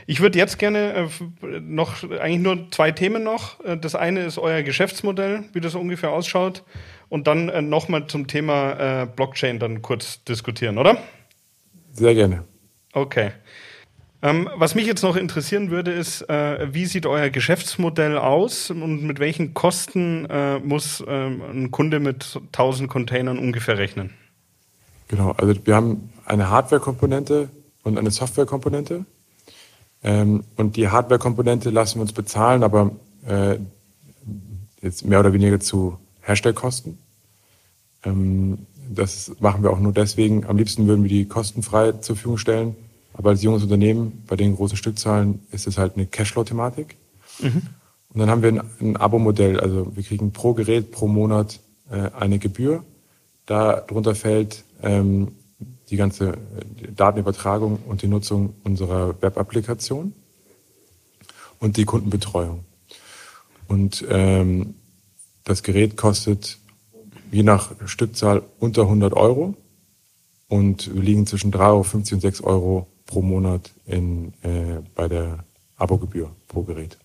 Ich 0.06 0.20
würde 0.20 0.38
jetzt 0.38 0.60
gerne 0.60 1.10
äh, 1.42 1.60
noch 1.60 2.04
eigentlich 2.04 2.40
nur 2.40 2.72
zwei 2.72 2.92
Themen 2.92 3.24
noch. 3.24 3.64
Äh, 3.64 3.78
das 3.78 3.96
eine 3.96 4.22
ist 4.22 4.38
euer 4.38 4.62
Geschäftsmodell, 4.62 5.44
wie 5.54 5.62
das 5.62 5.76
ungefähr 5.76 6.12
ausschaut, 6.12 6.64
und 7.10 7.28
dann 7.28 7.50
äh, 7.50 7.62
nochmal 7.62 8.08
zum 8.08 8.28
Thema 8.28 9.04
äh, 9.04 9.06
Blockchain 9.08 9.60
dann 9.60 9.82
kurz 9.82 10.24
diskutieren, 10.24 10.78
oder? 10.78 10.98
Sehr 11.92 12.14
gerne. 12.14 12.44
Okay. 12.94 13.32
Ähm, 14.22 14.50
was 14.56 14.74
mich 14.74 14.88
jetzt 14.88 15.04
noch 15.04 15.16
interessieren 15.16 15.70
würde, 15.70 15.92
ist, 15.92 16.28
äh, 16.28 16.74
wie 16.74 16.86
sieht 16.86 17.06
euer 17.06 17.30
Geschäftsmodell 17.30 18.18
aus 18.18 18.72
und 18.72 19.04
mit 19.04 19.20
welchen 19.20 19.54
Kosten 19.54 20.26
äh, 20.26 20.60
muss 20.60 21.04
ähm, 21.08 21.42
ein 21.52 21.72
Kunde 21.72 22.00
mit 22.00 22.40
1000 22.48 22.90
Containern 22.90 23.38
ungefähr 23.38 23.78
rechnen? 23.78 24.14
Genau, 25.08 25.32
also 25.32 25.54
wir 25.66 25.76
haben 25.76 26.10
eine 26.26 26.50
Hardware-Komponente 26.50 27.50
und 27.84 27.98
eine 27.98 28.10
Software-Komponente. 28.10 29.06
Ähm, 30.04 30.44
und 30.56 30.76
die 30.76 30.90
Hardware-Komponente 30.90 31.70
lassen 31.70 31.96
wir 31.96 32.04
uns 32.04 32.14
bezahlen, 32.14 32.64
aber 32.64 32.92
äh, 33.26 33.58
jetzt 34.82 35.06
mehr 35.06 35.20
oder 35.20 35.34
weniger 35.34 35.60
zu 35.60 35.98
Herstellkosten. 36.22 36.98
Ähm, 38.04 38.60
das 38.90 39.32
machen 39.40 39.64
wir 39.64 39.72
auch 39.72 39.80
nur 39.80 39.92
deswegen. 39.92 40.46
Am 40.46 40.58
liebsten 40.58 40.88
würden 40.88 41.04
wir 41.04 41.10
die 41.10 41.26
kostenfrei 41.26 41.94
zur 41.94 42.16
Verfügung 42.16 42.38
stellen. 42.38 42.76
Aber 43.14 43.32
als 43.32 43.42
junges 43.42 43.64
Unternehmen, 43.64 44.24
bei 44.28 44.36
den 44.36 44.56
großen 44.56 44.78
Stückzahlen, 44.78 45.40
ist 45.52 45.68
es 45.68 45.78
halt 45.78 45.96
eine 45.96 46.06
Cashflow-Thematik. 46.06 46.96
Mhm. 47.40 47.64
Und 48.14 48.20
dann 48.20 48.30
haben 48.30 48.42
wir 48.44 48.50
ein, 48.50 48.62
ein 48.80 48.98
Abo-Modell. 48.98 49.60
Also 49.60 49.96
wir 49.96 50.04
kriegen 50.04 50.32
pro 50.32 50.54
Gerät 50.54 50.92
pro 50.92 51.08
Monat 51.08 51.60
äh, 51.90 52.10
eine 52.18 52.40
Gebühr. 52.40 52.84
Darunter 53.46 54.16
fällt 54.16 54.64
ähm, 54.84 55.30
die 55.90 55.98
ganze 55.98 56.30
äh, 56.30 56.92
Datenübertragung 56.96 57.80
und 57.88 58.02
die 58.02 58.08
Nutzung 58.08 58.54
unserer 58.64 59.22
Web-Applikation 59.22 60.14
und 61.60 61.78
die 61.78 61.86
Kundenbetreuung. 61.86 62.64
Und 63.68 64.06
ähm, 64.10 64.76
das 65.44 65.64
Gerät 65.64 65.98
kostet 65.98 66.58
je 67.32 67.44
nach 67.44 67.72
Stückzahl 67.86 68.44
unter 68.60 68.84
100 68.84 69.14
Euro 69.14 69.56
und 70.48 70.94
wir 70.94 71.02
liegen 71.02 71.28
zwischen 71.28 71.52
3,50 71.52 71.62
Euro 71.62 71.82
und 72.14 72.22
6 72.22 72.42
Euro 72.42 72.88
pro 73.06 73.22
Monat 73.22 73.72
in, 73.86 74.34
äh, 74.44 74.82
bei 74.96 75.08
der 75.08 75.44
Abogebühr 75.78 76.32
pro 76.48 76.64
Gerät. 76.64 76.98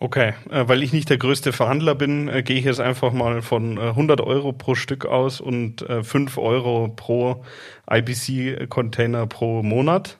Okay, 0.00 0.34
äh, 0.50 0.66
weil 0.66 0.82
ich 0.82 0.92
nicht 0.92 1.08
der 1.08 1.18
größte 1.18 1.52
Verhandler 1.52 1.94
bin, 1.94 2.28
äh, 2.28 2.42
gehe 2.42 2.58
ich 2.58 2.64
jetzt 2.64 2.80
einfach 2.80 3.12
mal 3.12 3.42
von 3.42 3.78
äh, 3.78 3.80
100 3.80 4.20
Euro 4.20 4.52
pro 4.52 4.74
Stück 4.74 5.06
aus 5.06 5.40
und 5.40 5.82
äh, 5.88 6.02
5 6.02 6.36
Euro 6.38 6.88
pro 6.88 7.44
IBC-Container 7.90 9.26
pro 9.26 9.62
Monat. 9.62 10.18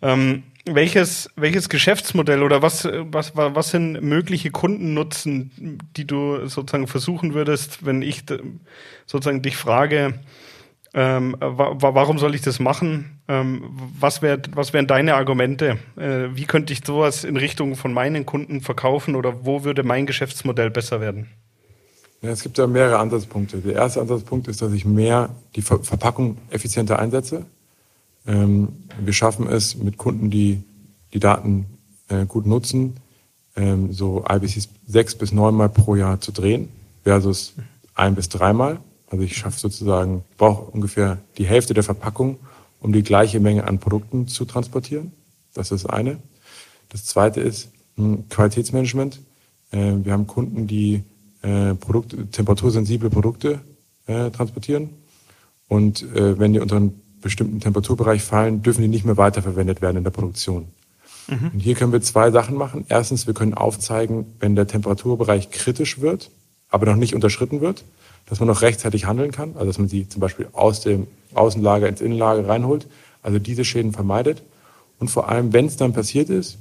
Ähm, 0.00 0.44
welches, 0.64 1.28
welches 1.34 1.68
Geschäftsmodell 1.68 2.42
oder 2.42 2.62
was, 2.62 2.84
was, 2.84 3.32
was 3.34 3.70
sind 3.70 4.00
mögliche 4.00 4.52
Kundennutzen, 4.52 5.78
die 5.96 6.06
du 6.06 6.46
sozusagen 6.46 6.86
versuchen 6.86 7.34
würdest, 7.34 7.84
wenn 7.84 8.00
ich 8.00 8.22
sozusagen 9.06 9.42
dich 9.42 9.56
frage, 9.56 10.20
ähm, 10.94 11.36
wa 11.40 11.76
warum 11.78 12.18
soll 12.18 12.34
ich 12.34 12.42
das 12.42 12.60
machen? 12.60 13.20
Ähm, 13.28 13.62
was, 13.98 14.20
wär, 14.20 14.40
was 14.54 14.72
wären 14.72 14.86
deine 14.86 15.14
Argumente? 15.14 15.78
Äh, 15.96 16.28
wie 16.34 16.44
könnte 16.44 16.72
ich 16.72 16.84
sowas 16.84 17.24
in 17.24 17.36
Richtung 17.36 17.76
von 17.76 17.92
meinen 17.92 18.26
Kunden 18.26 18.60
verkaufen 18.60 19.14
oder 19.14 19.44
wo 19.46 19.64
würde 19.64 19.84
mein 19.84 20.06
Geschäftsmodell 20.06 20.70
besser 20.70 21.00
werden? 21.00 21.28
Ja, 22.20 22.30
es 22.30 22.42
gibt 22.42 22.58
da 22.58 22.66
mehrere 22.66 22.98
Ansatzpunkte. 22.98 23.58
Der 23.58 23.74
erste 23.74 24.00
Ansatzpunkt 24.00 24.48
ist, 24.48 24.62
dass 24.62 24.72
ich 24.72 24.84
mehr 24.84 25.30
die 25.56 25.62
Ver 25.62 25.82
Verpackung 25.82 26.36
effizienter 26.50 26.98
einsetze. 26.98 27.46
Ähm, 28.26 28.68
wir 29.00 29.12
schaffen 29.12 29.48
es 29.48 29.76
mit 29.76 29.96
Kunden, 29.96 30.30
die 30.30 30.62
die 31.12 31.20
Daten 31.20 31.66
äh, 32.08 32.26
gut 32.26 32.46
nutzen, 32.46 32.96
ähm, 33.56 33.92
so 33.92 34.24
IBCs 34.30 34.68
sechs 34.86 35.14
bis 35.14 35.32
neunmal 35.32 35.68
pro 35.68 35.96
Jahr 35.96 36.20
zu 36.20 36.32
drehen 36.32 36.68
versus 37.02 37.54
ein 37.94 38.14
bis 38.14 38.28
dreimal. 38.28 38.78
Also 39.12 39.24
ich 39.24 39.36
schaffe 39.36 39.60
sozusagen, 39.60 40.24
brauche 40.38 40.70
ungefähr 40.70 41.18
die 41.36 41.44
Hälfte 41.44 41.74
der 41.74 41.82
Verpackung, 41.82 42.38
um 42.80 42.94
die 42.94 43.02
gleiche 43.02 43.40
Menge 43.40 43.64
an 43.68 43.78
Produkten 43.78 44.26
zu 44.26 44.46
transportieren. 44.46 45.12
Das 45.52 45.70
ist 45.70 45.84
das 45.84 45.90
eine. 45.90 46.16
Das 46.88 47.04
zweite 47.04 47.42
ist 47.42 47.68
hm, 47.96 48.26
Qualitätsmanagement. 48.30 49.20
Äh, 49.70 49.92
wir 50.02 50.12
haben 50.14 50.26
Kunden, 50.26 50.66
die 50.66 51.02
äh, 51.42 51.74
Produkte, 51.74 52.26
temperatursensible 52.30 53.10
Produkte 53.10 53.60
äh, 54.06 54.30
transportieren. 54.30 54.90
Und 55.68 56.04
wenn 56.12 56.52
die 56.52 56.60
unter 56.60 56.76
einen 56.76 57.00
bestimmten 57.22 57.58
Temperaturbereich 57.58 58.22
fallen, 58.22 58.62
dürfen 58.62 58.82
die 58.82 58.88
nicht 58.88 59.06
mehr 59.06 59.16
weiterverwendet 59.16 59.80
werden 59.80 59.96
in 59.96 60.04
der 60.04 60.10
Produktion. 60.10 60.68
Mhm. 61.28 61.50
Und 61.54 61.60
hier 61.60 61.74
können 61.76 61.92
wir 61.92 62.02
zwei 62.02 62.30
Sachen 62.30 62.58
machen. 62.58 62.84
Erstens, 62.90 63.26
wir 63.26 63.32
können 63.32 63.54
aufzeigen, 63.54 64.26
wenn 64.38 64.54
der 64.54 64.66
Temperaturbereich 64.66 65.50
kritisch 65.50 66.02
wird, 66.02 66.30
aber 66.68 66.84
noch 66.84 66.96
nicht 66.96 67.14
unterschritten 67.14 67.62
wird 67.62 67.84
dass 68.26 68.40
man 68.40 68.48
noch 68.48 68.62
rechtzeitig 68.62 69.06
handeln 69.06 69.32
kann, 69.32 69.52
also 69.54 69.66
dass 69.66 69.78
man 69.78 69.88
sie 69.88 70.08
zum 70.08 70.20
Beispiel 70.20 70.48
aus 70.52 70.80
dem 70.80 71.06
Außenlager 71.34 71.88
ins 71.88 72.00
Innenlager 72.00 72.48
reinholt, 72.48 72.86
also 73.22 73.38
diese 73.38 73.64
Schäden 73.64 73.92
vermeidet. 73.92 74.42
Und 74.98 75.08
vor 75.08 75.28
allem, 75.28 75.52
wenn 75.52 75.66
es 75.66 75.76
dann 75.76 75.92
passiert 75.92 76.30
ist, 76.30 76.58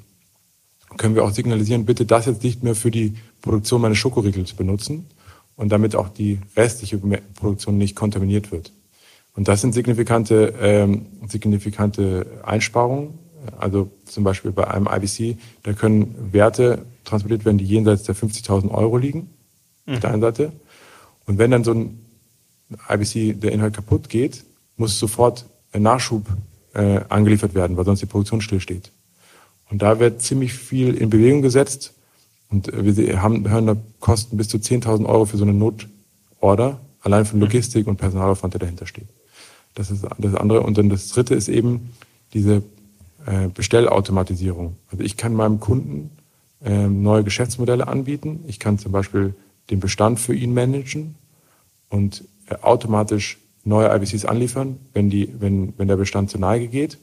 können 0.97 1.15
wir 1.15 1.23
auch 1.23 1.31
signalisieren, 1.31 1.85
bitte 1.85 2.05
das 2.05 2.25
jetzt 2.25 2.43
nicht 2.43 2.63
mehr 2.63 2.75
für 2.75 2.91
die 2.91 3.15
Produktion 3.41 3.81
meines 3.81 3.97
Schokoriegels 3.97 4.53
benutzen 4.53 5.05
und 5.55 5.71
damit 5.71 5.95
auch 5.95 6.09
die 6.09 6.39
restliche 6.55 6.97
Produktion 6.97 7.77
nicht 7.77 7.95
kontaminiert 7.95 8.51
wird. 8.51 8.71
Und 9.35 9.47
das 9.47 9.61
sind 9.61 9.73
signifikante, 9.73 10.53
ähm, 10.59 11.05
signifikante 11.27 12.25
Einsparungen. 12.43 13.19
Also 13.57 13.89
zum 14.05 14.23
Beispiel 14.23 14.51
bei 14.51 14.67
einem 14.67 14.87
IBC, 14.87 15.37
da 15.63 15.73
können 15.73 16.15
Werte 16.31 16.85
transportiert 17.05 17.45
werden, 17.45 17.57
die 17.57 17.65
jenseits 17.65 18.03
der 18.03 18.15
50.000 18.15 18.69
Euro 18.71 18.97
liegen, 18.97 19.29
mhm. 19.85 19.93
auf 19.93 19.99
der 19.99 20.11
einen 20.11 20.21
Seite. 20.21 20.51
Und 21.25 21.37
wenn 21.37 21.51
dann 21.51 21.63
so 21.63 21.73
ein 21.73 21.99
IBC, 22.89 23.39
der 23.39 23.51
Inhalt 23.51 23.75
kaputt 23.75 24.09
geht, 24.09 24.43
muss 24.77 24.99
sofort 24.99 25.45
ein 25.71 25.83
Nachschub 25.83 26.25
äh, 26.73 27.01
angeliefert 27.09 27.53
werden, 27.53 27.77
weil 27.77 27.85
sonst 27.85 28.01
die 28.01 28.05
Produktion 28.05 28.41
stillsteht. 28.41 28.91
Und 29.69 29.81
da 29.81 29.99
wird 29.99 30.21
ziemlich 30.21 30.53
viel 30.53 30.95
in 30.95 31.09
Bewegung 31.09 31.41
gesetzt. 31.41 31.93
Und 32.49 32.69
wir 32.73 33.21
haben, 33.21 33.49
hören 33.49 33.65
da 33.65 33.77
Kosten 33.99 34.35
bis 34.35 34.49
zu 34.49 34.57
10.000 34.57 35.05
Euro 35.05 35.25
für 35.25 35.37
so 35.37 35.45
eine 35.45 35.53
Notorder, 35.53 36.81
allein 37.01 37.25
von 37.25 37.39
Logistik 37.39 37.87
und 37.87 37.97
Personalaufwand, 37.97 38.53
der 38.53 38.59
dahinter 38.59 38.85
steht. 38.85 39.07
Das 39.75 39.89
ist 39.89 40.05
das 40.17 40.35
andere. 40.35 40.61
Und 40.61 40.77
dann 40.77 40.89
das 40.89 41.07
dritte 41.07 41.33
ist 41.33 41.47
eben 41.47 41.93
diese 42.33 42.63
äh, 43.25 43.47
Bestellautomatisierung. 43.53 44.75
Also 44.91 45.03
ich 45.03 45.15
kann 45.15 45.33
meinem 45.33 45.61
Kunden 45.61 46.11
äh, 46.63 46.87
neue 46.87 47.23
Geschäftsmodelle 47.23 47.87
anbieten. 47.87 48.43
Ich 48.47 48.59
kann 48.59 48.77
zum 48.77 48.91
Beispiel 48.91 49.33
den 49.71 49.79
Bestand 49.79 50.19
für 50.19 50.35
ihn 50.35 50.53
managen 50.53 51.15
und 51.89 52.25
äh, 52.47 52.55
automatisch 52.61 53.39
neue 53.63 53.93
IBCs 53.95 54.25
anliefern, 54.25 54.77
wenn, 54.93 55.09
die, 55.09 55.33
wenn, 55.39 55.73
wenn 55.77 55.87
der 55.87 55.95
Bestand 55.95 56.29
zur 56.29 56.41
Neige 56.41 56.67
geht. 56.67 56.97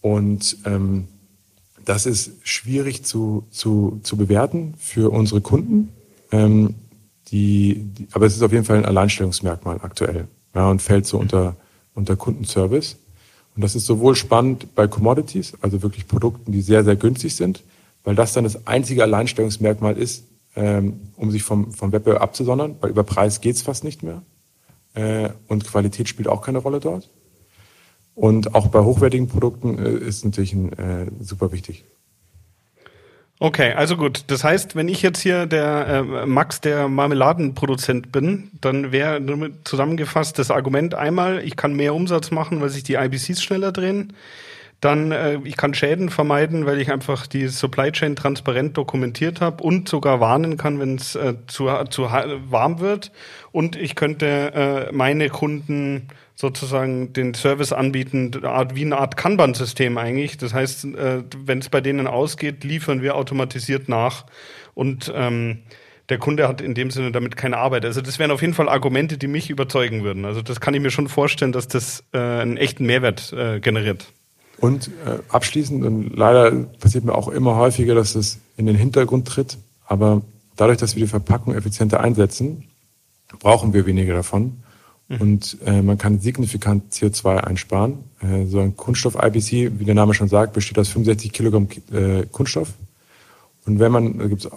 Und 0.00 0.58
ähm, 0.64 1.08
das 1.84 2.06
ist 2.06 2.32
schwierig 2.42 3.04
zu, 3.04 3.46
zu, 3.50 4.00
zu 4.02 4.16
bewerten 4.16 4.74
für 4.78 5.10
unsere 5.10 5.40
Kunden. 5.40 5.90
Ähm, 6.30 6.74
die, 7.28 7.84
die, 7.84 8.08
aber 8.12 8.26
es 8.26 8.36
ist 8.36 8.42
auf 8.42 8.52
jeden 8.52 8.64
Fall 8.64 8.76
ein 8.76 8.84
Alleinstellungsmerkmal 8.84 9.80
aktuell 9.82 10.28
ja, 10.54 10.68
und 10.70 10.82
fällt 10.82 11.06
so 11.06 11.18
unter, 11.18 11.56
unter 11.94 12.14
Kundenservice. 12.16 12.96
Und 13.54 13.62
das 13.62 13.74
ist 13.74 13.86
sowohl 13.86 14.14
spannend 14.14 14.74
bei 14.74 14.86
Commodities, 14.86 15.54
also 15.60 15.82
wirklich 15.82 16.06
Produkten, 16.06 16.52
die 16.52 16.62
sehr, 16.62 16.84
sehr 16.84 16.96
günstig 16.96 17.34
sind, 17.34 17.62
weil 18.04 18.14
das 18.14 18.32
dann 18.32 18.44
das 18.44 18.66
einzige 18.66 19.02
Alleinstellungsmerkmal 19.02 19.96
ist, 19.96 20.24
ähm, 20.56 21.00
um 21.16 21.30
sich 21.30 21.42
vom, 21.42 21.72
vom 21.72 21.92
Wettbewerb 21.92 22.22
abzusondern, 22.22 22.76
weil 22.80 22.90
über 22.90 23.04
Preis 23.04 23.40
geht's 23.40 23.62
fast 23.62 23.84
nicht 23.84 24.02
mehr. 24.02 24.22
Äh, 24.94 25.30
und 25.48 25.64
Qualität 25.64 26.08
spielt 26.08 26.28
auch 26.28 26.42
keine 26.42 26.58
Rolle 26.58 26.80
dort. 26.80 27.08
Und 28.14 28.54
auch 28.54 28.68
bei 28.68 28.80
hochwertigen 28.80 29.28
Produkten 29.28 29.78
äh, 29.78 29.90
ist 29.90 30.24
natürlich 30.24 30.52
ein, 30.52 30.72
äh, 30.72 31.06
super 31.20 31.52
wichtig. 31.52 31.84
Okay, 33.38 33.72
also 33.72 33.96
gut. 33.96 34.24
Das 34.28 34.44
heißt, 34.44 34.76
wenn 34.76 34.86
ich 34.86 35.02
jetzt 35.02 35.20
hier 35.20 35.46
der 35.46 35.86
äh, 35.88 36.26
Max, 36.26 36.60
der 36.60 36.86
Marmeladenproduzent 36.88 38.12
bin, 38.12 38.52
dann 38.60 38.92
wäre 38.92 39.20
zusammengefasst 39.64 40.38
das 40.38 40.52
Argument 40.52 40.94
einmal, 40.94 41.42
ich 41.44 41.56
kann 41.56 41.74
mehr 41.74 41.94
Umsatz 41.94 42.30
machen, 42.30 42.60
weil 42.60 42.68
sich 42.68 42.84
die 42.84 42.94
IBCs 42.94 43.42
schneller 43.42 43.72
drehen. 43.72 44.12
Dann, 44.82 45.12
äh, 45.12 45.38
ich 45.44 45.56
kann 45.56 45.74
Schäden 45.74 46.10
vermeiden, 46.10 46.66
weil 46.66 46.80
ich 46.80 46.90
einfach 46.90 47.28
die 47.28 47.46
Supply 47.46 47.92
Chain 47.92 48.16
transparent 48.16 48.76
dokumentiert 48.76 49.40
habe 49.40 49.62
und 49.62 49.88
sogar 49.88 50.18
warnen 50.18 50.56
kann, 50.56 50.80
wenn 50.80 50.96
es 50.96 51.14
äh, 51.14 51.34
zu, 51.46 51.70
zu 51.88 52.02
warm 52.02 52.80
wird. 52.80 53.12
Und 53.52 53.76
ich 53.76 53.94
könnte 53.94 54.88
äh, 54.90 54.92
meine 54.92 55.28
Kunden 55.28 56.08
sozusagen 56.34 57.12
den 57.12 57.34
Service 57.34 57.72
anbieten, 57.72 58.32
wie 58.74 58.84
eine 58.84 58.98
Art 58.98 59.16
Kanban-System 59.16 59.96
eigentlich. 59.98 60.36
Das 60.36 60.52
heißt, 60.52 60.86
äh, 60.86 61.22
wenn 61.44 61.60
es 61.60 61.68
bei 61.68 61.80
denen 61.80 62.08
ausgeht, 62.08 62.64
liefern 62.64 63.02
wir 63.02 63.14
automatisiert 63.14 63.88
nach. 63.88 64.26
Und 64.74 65.12
ähm, 65.14 65.62
der 66.08 66.18
Kunde 66.18 66.48
hat 66.48 66.60
in 66.60 66.74
dem 66.74 66.90
Sinne 66.90 67.12
damit 67.12 67.36
keine 67.36 67.58
Arbeit. 67.58 67.84
Also 67.84 68.00
das 68.00 68.18
wären 68.18 68.32
auf 68.32 68.40
jeden 68.40 68.54
Fall 68.54 68.68
Argumente, 68.68 69.16
die 69.16 69.28
mich 69.28 69.48
überzeugen 69.48 70.02
würden. 70.02 70.24
Also 70.24 70.42
das 70.42 70.60
kann 70.60 70.74
ich 70.74 70.80
mir 70.80 70.90
schon 70.90 71.06
vorstellen, 71.06 71.52
dass 71.52 71.68
das 71.68 72.02
äh, 72.12 72.18
einen 72.18 72.56
echten 72.56 72.84
Mehrwert 72.84 73.32
äh, 73.32 73.60
generiert. 73.60 74.12
Und 74.62 74.92
äh, 75.04 75.18
abschließend, 75.28 75.84
und 75.84 76.16
leider 76.16 76.52
passiert 76.78 77.04
mir 77.04 77.16
auch 77.16 77.26
immer 77.26 77.56
häufiger, 77.56 77.96
dass 77.96 78.14
es 78.14 78.38
in 78.56 78.66
den 78.66 78.76
Hintergrund 78.76 79.26
tritt, 79.26 79.58
aber 79.86 80.22
dadurch, 80.54 80.78
dass 80.78 80.94
wir 80.94 81.02
die 81.02 81.08
Verpackung 81.08 81.52
effizienter 81.56 81.98
einsetzen, 81.98 82.68
brauchen 83.40 83.72
wir 83.72 83.86
weniger 83.86 84.14
davon. 84.14 84.62
Mhm. 85.08 85.16
Und 85.20 85.58
äh, 85.66 85.82
man 85.82 85.98
kann 85.98 86.20
signifikant 86.20 86.94
CO2 86.94 87.38
einsparen. 87.38 88.04
Äh, 88.20 88.46
so 88.46 88.60
ein 88.60 88.76
Kunststoff-IBC, 88.76 89.80
wie 89.80 89.84
der 89.84 89.96
Name 89.96 90.14
schon 90.14 90.28
sagt, 90.28 90.52
besteht 90.52 90.78
aus 90.78 90.90
65 90.90 91.32
Kilogramm 91.32 91.66
äh, 91.90 92.24
Kunststoff. 92.30 92.72
Und 93.66 93.80
wenn 93.80 93.90
man, 93.90 94.18
da 94.18 94.28
gibt 94.28 94.44
es 94.44 94.50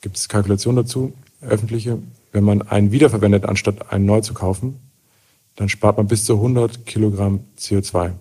gibt 0.00 0.16
es 0.16 0.30
Kalkulationen 0.30 0.82
dazu, 0.82 1.12
öffentliche, 1.42 1.98
wenn 2.32 2.44
man 2.44 2.62
einen 2.62 2.92
wiederverwendet, 2.92 3.44
anstatt 3.44 3.92
einen 3.92 4.06
neu 4.06 4.22
zu 4.22 4.32
kaufen, 4.32 4.78
dann 5.56 5.68
spart 5.68 5.98
man 5.98 6.06
bis 6.06 6.24
zu 6.24 6.36
100 6.36 6.86
Kilogramm 6.86 7.40
CO2. 7.58 8.12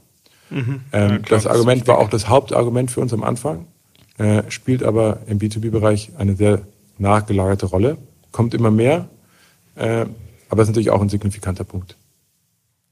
Mhm. 0.49 0.81
Ähm, 0.91 1.09
ja, 1.09 1.17
klar, 1.19 1.39
das 1.39 1.47
Argument 1.47 1.81
das 1.81 1.87
war 1.87 1.97
auch 1.97 2.09
das 2.09 2.29
Hauptargument 2.29 2.91
für 2.91 3.01
uns 3.01 3.13
am 3.13 3.23
Anfang, 3.23 3.67
äh, 4.17 4.43
spielt 4.49 4.83
aber 4.83 5.19
im 5.27 5.39
B2B-Bereich 5.39 6.11
eine 6.17 6.35
sehr 6.35 6.61
nachgelagerte 6.97 7.65
Rolle, 7.65 7.97
kommt 8.31 8.53
immer 8.53 8.71
mehr, 8.71 9.09
äh, 9.75 10.05
aber 10.49 10.61
ist 10.61 10.69
natürlich 10.69 10.89
auch 10.89 11.01
ein 11.01 11.09
signifikanter 11.09 11.63
Punkt. 11.63 11.95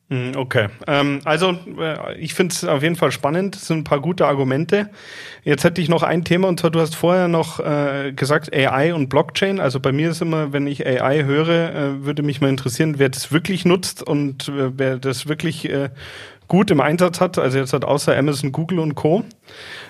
Mhm, 0.08 0.34
okay, 0.36 0.68
ähm, 0.86 1.22
also 1.24 1.58
äh, 1.80 2.16
ich 2.20 2.36
finde 2.36 2.54
es 2.54 2.64
auf 2.64 2.84
jeden 2.84 2.96
Fall 2.96 3.12
spannend. 3.12 3.56
Das 3.56 3.66
sind 3.66 3.80
ein 3.80 3.84
paar 3.84 4.02
gute 4.02 4.28
Argumente. 4.28 4.92
Jetzt 5.44 5.64
hätte 5.64 5.82
ich 5.82 5.90
noch 5.90 6.04
ein 6.04 6.24
Thema 6.24 6.48
und 6.48 6.60
zwar, 6.60 6.70
du 6.70 6.80
hast 6.80 6.96
vorher 6.96 7.28
noch 7.28 7.60
äh, 7.60 8.14
gesagt 8.16 8.54
AI 8.54 8.94
und 8.94 9.10
Blockchain. 9.10 9.60
Also 9.60 9.80
bei 9.80 9.92
mir 9.92 10.12
ist 10.12 10.22
immer, 10.22 10.54
wenn 10.54 10.68
ich 10.68 10.86
AI 10.86 11.24
höre, 11.24 11.74
äh, 11.74 12.06
würde 12.06 12.22
mich 12.22 12.40
mal 12.40 12.52
interessieren, 12.52 13.00
wer 13.00 13.10
das 13.10 13.32
wirklich 13.32 13.66
nutzt 13.66 14.04
und 14.04 14.52
wer 14.54 15.00
das 15.00 15.28
wirklich 15.28 15.72
gut 16.48 16.72
im 16.72 16.82
Einsatz 16.82 17.20
hat. 17.20 17.38
Also 17.38 17.58
jetzt 17.58 17.74
hat 17.74 17.86
außer 17.86 18.16
Amazon, 18.16 18.52
Google 18.52 18.80
und 18.80 18.96
Co. 18.96 19.24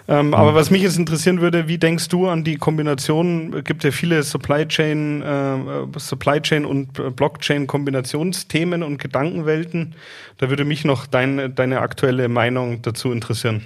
Ähm, 0.07 0.27
mhm. 0.27 0.33
Aber 0.33 0.53
was 0.53 0.69
mich 0.71 0.83
jetzt 0.83 0.97
interessieren 0.97 1.41
würde, 1.41 1.67
wie 1.67 1.77
denkst 1.77 2.09
du 2.09 2.27
an 2.27 2.43
die 2.43 2.55
Kombination? 2.55 3.53
Es 3.53 3.63
gibt 3.63 3.83
ja 3.83 3.91
viele 3.91 4.21
Supply 4.23 4.67
Chain, 4.67 5.21
äh, 5.21 5.57
Supply 5.97 6.41
Chain 6.41 6.65
und 6.65 7.15
Blockchain 7.15 7.67
Kombinationsthemen 7.67 8.83
und 8.83 8.97
Gedankenwelten. 8.97 9.95
Da 10.37 10.49
würde 10.49 10.65
mich 10.65 10.85
noch 10.85 11.07
dein, 11.07 11.55
deine 11.55 11.81
aktuelle 11.81 12.27
Meinung 12.27 12.81
dazu 12.81 13.11
interessieren. 13.11 13.63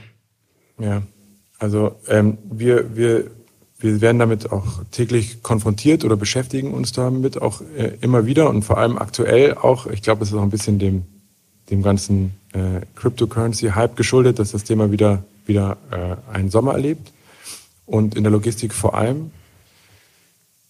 Ja, 0.79 1.01
also 1.57 1.99
ähm, 2.07 2.37
wir, 2.49 2.95
wir, 2.95 3.25
wir 3.79 4.01
werden 4.01 4.19
damit 4.19 4.51
auch 4.51 4.83
täglich 4.91 5.43
konfrontiert 5.43 6.05
oder 6.05 6.15
beschäftigen 6.15 6.73
uns 6.73 6.93
damit 6.93 7.41
auch 7.41 7.61
äh, 7.77 7.97
immer 8.01 8.25
wieder 8.25 8.49
und 8.49 8.63
vor 8.63 8.77
allem 8.77 8.97
aktuell 8.97 9.55
auch. 9.55 9.87
Ich 9.87 10.01
glaube, 10.01 10.23
es 10.23 10.29
ist 10.29 10.37
auch 10.37 10.41
ein 10.41 10.49
bisschen 10.49 10.79
dem, 10.79 11.03
dem 11.71 11.81
ganzen 11.81 12.33
äh, 12.53 12.81
Cryptocurrency-Hype 12.95 13.95
geschuldet, 13.95 14.39
dass 14.39 14.51
das 14.51 14.63
Thema 14.63 14.91
wieder 14.91 15.23
wieder 15.49 15.77
äh, 15.91 16.33
einen 16.33 16.49
Sommer 16.49 16.73
erlebt 16.73 17.11
und 17.85 18.15
in 18.15 18.23
der 18.23 18.31
Logistik 18.31 18.73
vor 18.73 18.93
allem. 18.93 19.31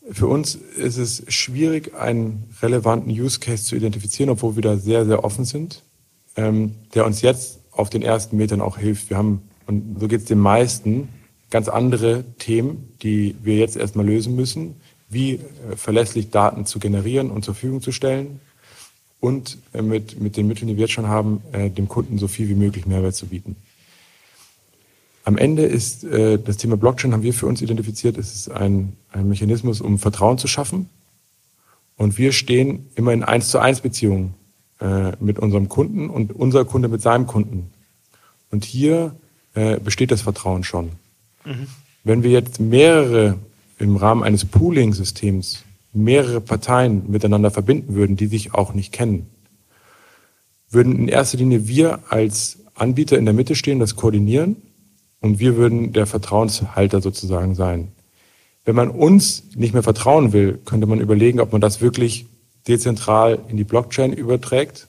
Für 0.10 0.26
uns 0.26 0.56
ist 0.56 0.98
es 0.98 1.24
schwierig, 1.28 1.94
einen 1.94 2.50
relevanten 2.64 3.12
Use 3.12 3.40
Case 3.40 3.66
zu 3.66 3.76
identifizieren, 3.76 4.32
obwohl 4.32 4.56
wir 4.56 4.64
da 4.64 4.78
sehr, 4.78 5.06
sehr 5.06 5.24
offen 5.24 5.46
sind, 5.46 5.84
ähm, 6.36 6.74
der 6.96 7.06
uns 7.06 7.22
jetzt 7.22 7.60
auf 7.72 7.92
den 7.92 8.02
ersten 8.02 8.38
Metern 8.38 8.62
auch 8.62 8.80
hilft. 8.80 9.12
Wir 9.12 9.18
haben, 9.18 9.44
und 9.68 9.98
so 10.00 10.08
geht 10.08 10.22
es 10.22 10.26
den 10.26 10.40
meisten, 10.40 11.10
ganz 11.52 11.68
andere 11.68 12.24
Themen, 12.40 12.94
die 13.04 13.36
wir 13.44 13.58
jetzt 13.58 13.78
erstmal 13.78 14.08
lösen 14.08 14.36
müssen, 14.36 14.78
wie 15.10 15.34
äh, 15.34 15.76
verlässlich 15.76 16.32
Daten 16.32 16.66
zu 16.66 16.80
generieren 16.80 17.30
und 17.30 17.46
zur 17.46 17.54
Verfügung 17.54 17.82
zu 17.82 17.92
stellen 17.92 18.40
und 19.20 19.58
äh, 19.74 19.82
mit, 19.82 20.20
mit 20.20 20.38
den 20.38 20.48
Mitteln, 20.48 20.68
die 20.68 20.76
wir 20.76 20.82
jetzt 20.82 20.94
schon 20.94 21.08
haben, 21.08 21.42
äh, 21.52 21.70
dem 21.70 21.88
Kunden 21.88 22.18
so 22.18 22.28
viel 22.28 22.50
wie 22.50 22.56
möglich 22.56 22.86
Mehrwert 22.86 23.16
zu 23.16 23.28
bieten. 23.28 23.56
Am 25.24 25.38
Ende 25.38 25.64
ist 25.64 26.04
äh, 26.06 26.40
das 26.40 26.58
Thema 26.58 26.78
Blockchain, 26.78 27.14
haben 27.14 27.24
wir 27.24 27.34
für 27.34 27.46
uns 27.46 27.62
identifiziert, 27.62 28.18
es 28.18 28.34
ist 28.34 28.52
ein, 28.52 28.94
ein 29.12 29.28
Mechanismus, 29.28 29.82
um 29.82 30.00
Vertrauen 30.00 30.38
zu 30.38 30.48
schaffen. 30.48 30.90
Und 31.98 32.18
wir 32.18 32.32
stehen 32.32 32.88
immer 32.96 33.12
in 33.12 33.24
eins 33.24 33.50
zu 33.50 33.60
eins 33.60 33.82
Beziehungen 33.82 34.34
äh, 34.80 35.12
mit 35.20 35.38
unserem 35.38 35.68
Kunden 35.68 36.10
und 36.10 36.32
unser 36.34 36.64
Kunde 36.64 36.88
mit 36.88 37.02
seinem 37.02 37.28
Kunden. 37.28 37.70
Und 38.52 38.64
hier 38.64 39.16
äh, 39.54 39.80
besteht 39.80 40.12
das 40.12 40.22
Vertrauen 40.22 40.64
schon. 40.64 40.92
Mhm. 41.46 41.68
Wenn 42.06 42.24
wir 42.24 42.32
jetzt 42.32 42.60
mehrere 42.60 43.38
im 43.78 43.98
Rahmen 43.98 44.24
eines 44.24 44.46
Pooling-Systems 44.46 45.64
mehrere 45.94 46.42
Parteien 46.42 47.10
miteinander 47.10 47.52
verbinden 47.52 47.96
würden, 47.96 48.16
die 48.16 48.28
sich 48.28 48.54
auch 48.54 48.74
nicht 48.74 48.92
kennen, 48.92 49.28
würden 50.70 50.96
in 50.96 51.08
erster 51.08 51.38
Linie 51.38 51.68
wir 51.68 52.00
als 52.10 52.60
Anbieter 52.76 53.18
in 53.18 53.26
der 53.26 53.34
Mitte 53.34 53.56
stehen, 53.56 53.80
das 53.80 53.96
koordinieren 53.96 54.58
und 55.20 55.40
wir 55.40 55.58
würden 55.58 55.94
der 55.94 56.06
Vertrauenshalter 56.06 57.02
sozusagen 57.02 57.56
sein. 57.56 57.90
Wenn 58.66 58.76
man 58.76 58.90
uns 58.90 59.44
nicht 59.56 59.74
mehr 59.74 59.84
vertrauen 59.84 60.32
will, 60.32 60.60
könnte 60.64 60.86
man 60.86 61.00
überlegen, 61.00 61.40
ob 61.40 61.52
man 61.52 61.62
das 61.62 61.82
wirklich 61.82 62.28
dezentral 62.68 63.40
in 63.48 63.58
die 63.58 63.64
Blockchain 63.64 64.14
überträgt 64.14 64.88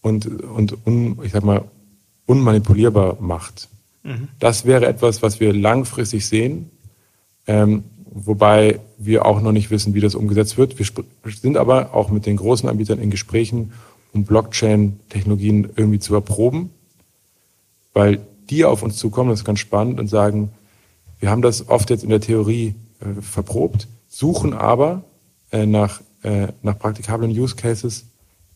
und, 0.00 0.26
und 0.26 0.86
un, 0.86 1.18
ich 1.24 1.32
sag 1.32 1.44
mal, 1.44 1.64
unmanipulierbar 2.26 3.16
macht. 3.20 3.68
Mhm. 4.04 4.28
Das 4.38 4.64
wäre 4.64 4.86
etwas, 4.86 5.22
was 5.22 5.40
wir 5.40 5.52
langfristig 5.52 6.26
sehen, 6.26 6.70
ähm, 7.46 7.84
wobei 8.12 8.80
wir 8.98 9.26
auch 9.26 9.40
noch 9.40 9.52
nicht 9.52 9.70
wissen, 9.70 9.94
wie 9.94 10.00
das 10.00 10.14
umgesetzt 10.14 10.58
wird. 10.58 10.78
Wir 10.78 10.86
sind 11.32 11.56
aber 11.56 11.94
auch 11.94 12.10
mit 12.10 12.26
den 12.26 12.36
großen 12.36 12.68
Anbietern 12.68 12.98
in 12.98 13.10
Gesprächen, 13.10 13.72
um 14.12 14.24
Blockchain-Technologien 14.24 15.70
irgendwie 15.76 15.98
zu 15.98 16.14
erproben, 16.14 16.70
weil 17.92 18.20
die 18.50 18.64
auf 18.64 18.82
uns 18.82 18.96
zukommen, 18.96 19.30
das 19.30 19.40
ist 19.40 19.44
ganz 19.44 19.60
spannend, 19.60 20.00
und 20.00 20.08
sagen, 20.08 20.50
wir 21.20 21.30
haben 21.30 21.42
das 21.42 21.68
oft 21.68 21.90
jetzt 21.90 22.04
in 22.04 22.10
der 22.10 22.20
Theorie 22.20 22.74
äh, 23.00 23.20
verprobt, 23.20 23.88
suchen 24.08 24.54
aber 24.54 25.02
äh, 25.50 25.66
nach, 25.66 26.00
äh, 26.22 26.48
nach 26.62 26.78
praktikablen 26.78 27.30
Use 27.30 27.56
Cases, 27.56 28.06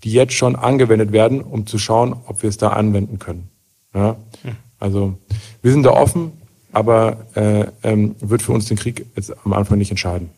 die 0.05 0.12
jetzt 0.12 0.33
schon 0.33 0.57
angewendet 0.57 1.12
werden, 1.12 1.41
um 1.41 1.67
zu 1.67 1.79
schauen, 1.79 2.15
ob 2.27 2.43
wir 2.43 2.49
es 2.51 2.57
da 2.57 2.69
anwenden 2.69 3.19
können. 3.19 3.49
Ja? 3.95 4.17
Hm. 4.43 4.57
Also 4.79 5.15
wir 5.62 5.73
sind 5.73 5.85
da 5.85 5.91
offen, 5.91 6.33
aber 6.72 7.26
äh, 7.35 7.66
ähm, 7.82 8.16
wird 8.20 8.42
für 8.42 8.52
uns 8.52 8.66
den 8.66 8.76
Krieg 8.76 9.06
jetzt 9.14 9.32
am 9.44 9.52
Anfang 9.52 9.78
nicht 9.78 9.90
entscheiden. 9.90 10.30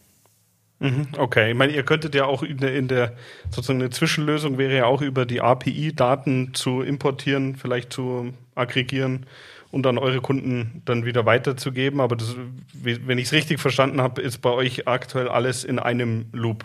Mhm, 0.81 1.07
okay, 1.17 1.53
ich 1.53 1.57
meine, 1.57 1.73
ihr 1.73 1.85
könntet 1.85 2.15
ja 2.15 2.27
auch 2.27 2.43
in 2.43 2.59
der, 2.59 2.75
in 2.75 2.89
der 2.89 3.13
sozusagen 3.51 3.81
eine 3.81 3.91
Zwischenlösung 3.91 4.59
wäre 4.59 4.77
ja 4.77 4.87
auch 4.87 5.01
über 5.01 5.25
die 5.25 5.41
API 5.41 5.95
Daten 5.95 6.53
zu 6.53 6.83
importieren, 6.83 7.57
vielleicht 7.57 7.93
zu 7.93 8.35
aggregieren 8.55 9.27
und 9.71 9.87
an 9.87 9.99
eure 9.99 10.21
Kunden 10.21 10.83
dann 10.85 11.05
wieder 11.05 11.27
weiterzugeben. 11.27 12.01
Aber 12.01 12.17
das, 12.17 12.37
wenn 12.83 13.19
ich 13.19 13.27
es 13.27 13.33
richtig 13.33 13.61
verstanden 13.61 14.01
habe, 14.01 14.21
ist 14.21 14.39
bei 14.39 14.51
euch 14.51 14.87
aktuell 14.87 15.29
alles 15.29 15.65
in 15.65 15.79
einem 15.79 16.27
Loop. 16.33 16.65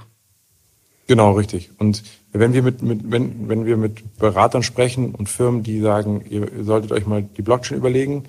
Genau, 1.07 1.31
richtig. 1.31 1.71
Und 1.79 2.03
wenn 2.33 2.53
wir 2.53 2.61
mit, 2.61 2.83
mit 2.83 2.99
wenn, 3.09 3.49
wenn 3.49 3.65
wir 3.65 3.77
mit 3.77 4.17
Beratern 4.19 4.61
sprechen 4.61 5.15
und 5.15 5.27
Firmen, 5.27 5.63
die 5.63 5.81
sagen, 5.81 6.23
ihr 6.29 6.47
solltet 6.61 6.91
euch 6.91 7.07
mal 7.07 7.23
die 7.23 7.41
Blockchain 7.41 7.77
überlegen, 7.77 8.25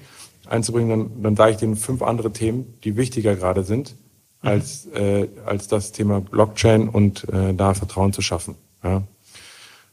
einzubringen, 0.51 0.91
dann, 0.91 1.23
dann 1.23 1.37
sage 1.37 1.53
ich 1.53 1.57
denen 1.59 1.77
fünf 1.77 2.03
andere 2.03 2.33
Themen, 2.33 2.75
die 2.85 2.97
wichtiger 2.97 3.35
gerade 3.37 3.63
sind 3.65 3.95
als, 4.43 4.87
äh, 4.95 5.29
als 5.45 5.69
das 5.69 5.93
Thema 5.93 6.21
Blockchain 6.21 6.89
und 6.89 7.29
äh, 7.33 7.55
da 7.55 7.75
Vertrauen 7.75 8.13
zu 8.13 8.23
schaffen. 8.23 8.55
Ja. 8.83 9.03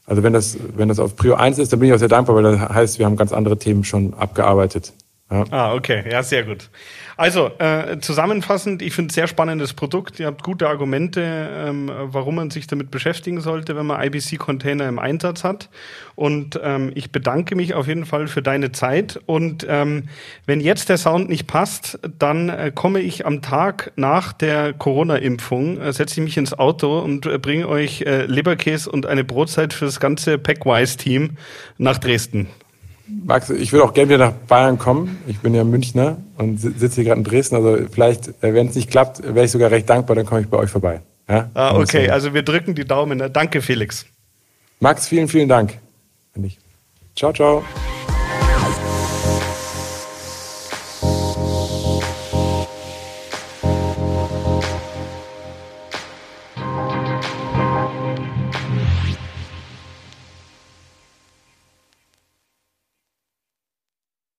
Also 0.06 0.22
wenn 0.22 0.32
das, 0.32 0.56
wenn 0.74 0.88
das 0.88 0.98
auf 0.98 1.16
Prio 1.16 1.34
1 1.34 1.58
ist, 1.58 1.72
dann 1.72 1.80
bin 1.80 1.90
ich 1.90 1.94
auch 1.94 1.98
sehr 1.98 2.08
dankbar, 2.08 2.36
weil 2.36 2.42
das 2.42 2.60
heißt, 2.60 2.98
wir 2.98 3.04
haben 3.04 3.16
ganz 3.16 3.32
andere 3.32 3.58
Themen 3.58 3.84
schon 3.84 4.14
abgearbeitet. 4.14 4.94
Ja. 5.30 5.44
Ah, 5.50 5.74
okay, 5.74 6.04
ja, 6.10 6.22
sehr 6.22 6.42
gut. 6.44 6.70
Also 7.18 7.50
äh, 7.58 7.98
zusammenfassend, 8.00 8.80
ich 8.80 8.94
finde 8.94 9.12
sehr 9.12 9.26
spannendes 9.26 9.74
Produkt. 9.74 10.18
Ihr 10.18 10.26
habt 10.26 10.42
gute 10.42 10.68
Argumente, 10.68 11.20
ähm, 11.22 11.90
warum 11.94 12.36
man 12.36 12.50
sich 12.50 12.66
damit 12.66 12.90
beschäftigen 12.90 13.42
sollte, 13.42 13.76
wenn 13.76 13.84
man 13.84 14.02
IBC-Container 14.02 14.88
im 14.88 14.98
Einsatz 14.98 15.44
hat. 15.44 15.68
Und 16.14 16.58
ähm, 16.62 16.92
ich 16.94 17.12
bedanke 17.12 17.56
mich 17.56 17.74
auf 17.74 17.86
jeden 17.88 18.06
Fall 18.06 18.26
für 18.26 18.40
deine 18.40 18.72
Zeit. 18.72 19.20
Und 19.26 19.66
ähm, 19.68 20.04
wenn 20.46 20.60
jetzt 20.60 20.88
der 20.88 20.96
Sound 20.96 21.28
nicht 21.28 21.46
passt, 21.46 21.98
dann 22.18 22.48
äh, 22.48 22.72
komme 22.74 23.00
ich 23.00 23.26
am 23.26 23.42
Tag 23.42 23.92
nach 23.96 24.32
der 24.32 24.72
Corona-Impfung, 24.72 25.78
äh, 25.78 25.92
setze 25.92 26.20
ich 26.20 26.24
mich 26.24 26.38
ins 26.38 26.58
Auto 26.58 27.00
und 27.00 27.26
äh, 27.26 27.36
bringe 27.36 27.68
euch 27.68 28.00
äh, 28.00 28.24
Leberkäse 28.24 28.90
und 28.90 29.04
eine 29.04 29.24
Brotzeit 29.24 29.74
für 29.74 29.84
das 29.84 30.00
ganze 30.00 30.38
Packwise-Team 30.38 31.36
nach 31.76 31.98
Dresden. 31.98 32.48
Max, 33.24 33.50
ich 33.50 33.72
würde 33.72 33.84
auch 33.84 33.94
gerne 33.94 34.10
wieder 34.10 34.26
nach 34.26 34.32
Bayern 34.32 34.78
kommen. 34.78 35.18
Ich 35.26 35.38
bin 35.38 35.54
ja 35.54 35.64
Münchner 35.64 36.18
und 36.36 36.58
sitze 36.58 36.96
hier 36.96 37.04
gerade 37.04 37.18
in 37.18 37.24
Dresden. 37.24 37.56
Also 37.56 37.78
vielleicht, 37.90 38.28
äh, 38.42 38.54
wenn 38.54 38.68
es 38.68 38.74
nicht 38.74 38.90
klappt, 38.90 39.22
wäre 39.22 39.46
ich 39.46 39.50
sogar 39.50 39.70
recht 39.70 39.88
dankbar, 39.88 40.16
dann 40.16 40.26
komme 40.26 40.42
ich 40.42 40.48
bei 40.48 40.58
euch 40.58 40.70
vorbei. 40.70 41.00
Ja? 41.28 41.50
Ah, 41.54 41.76
okay, 41.76 42.10
also 42.10 42.34
wir 42.34 42.42
drücken 42.42 42.74
die 42.74 42.84
Daumen. 42.84 43.22
Danke, 43.32 43.62
Felix. 43.62 44.06
Max, 44.80 45.08
vielen, 45.08 45.28
vielen 45.28 45.48
Dank. 45.48 45.78
Ciao, 47.14 47.32
ciao. 47.32 47.64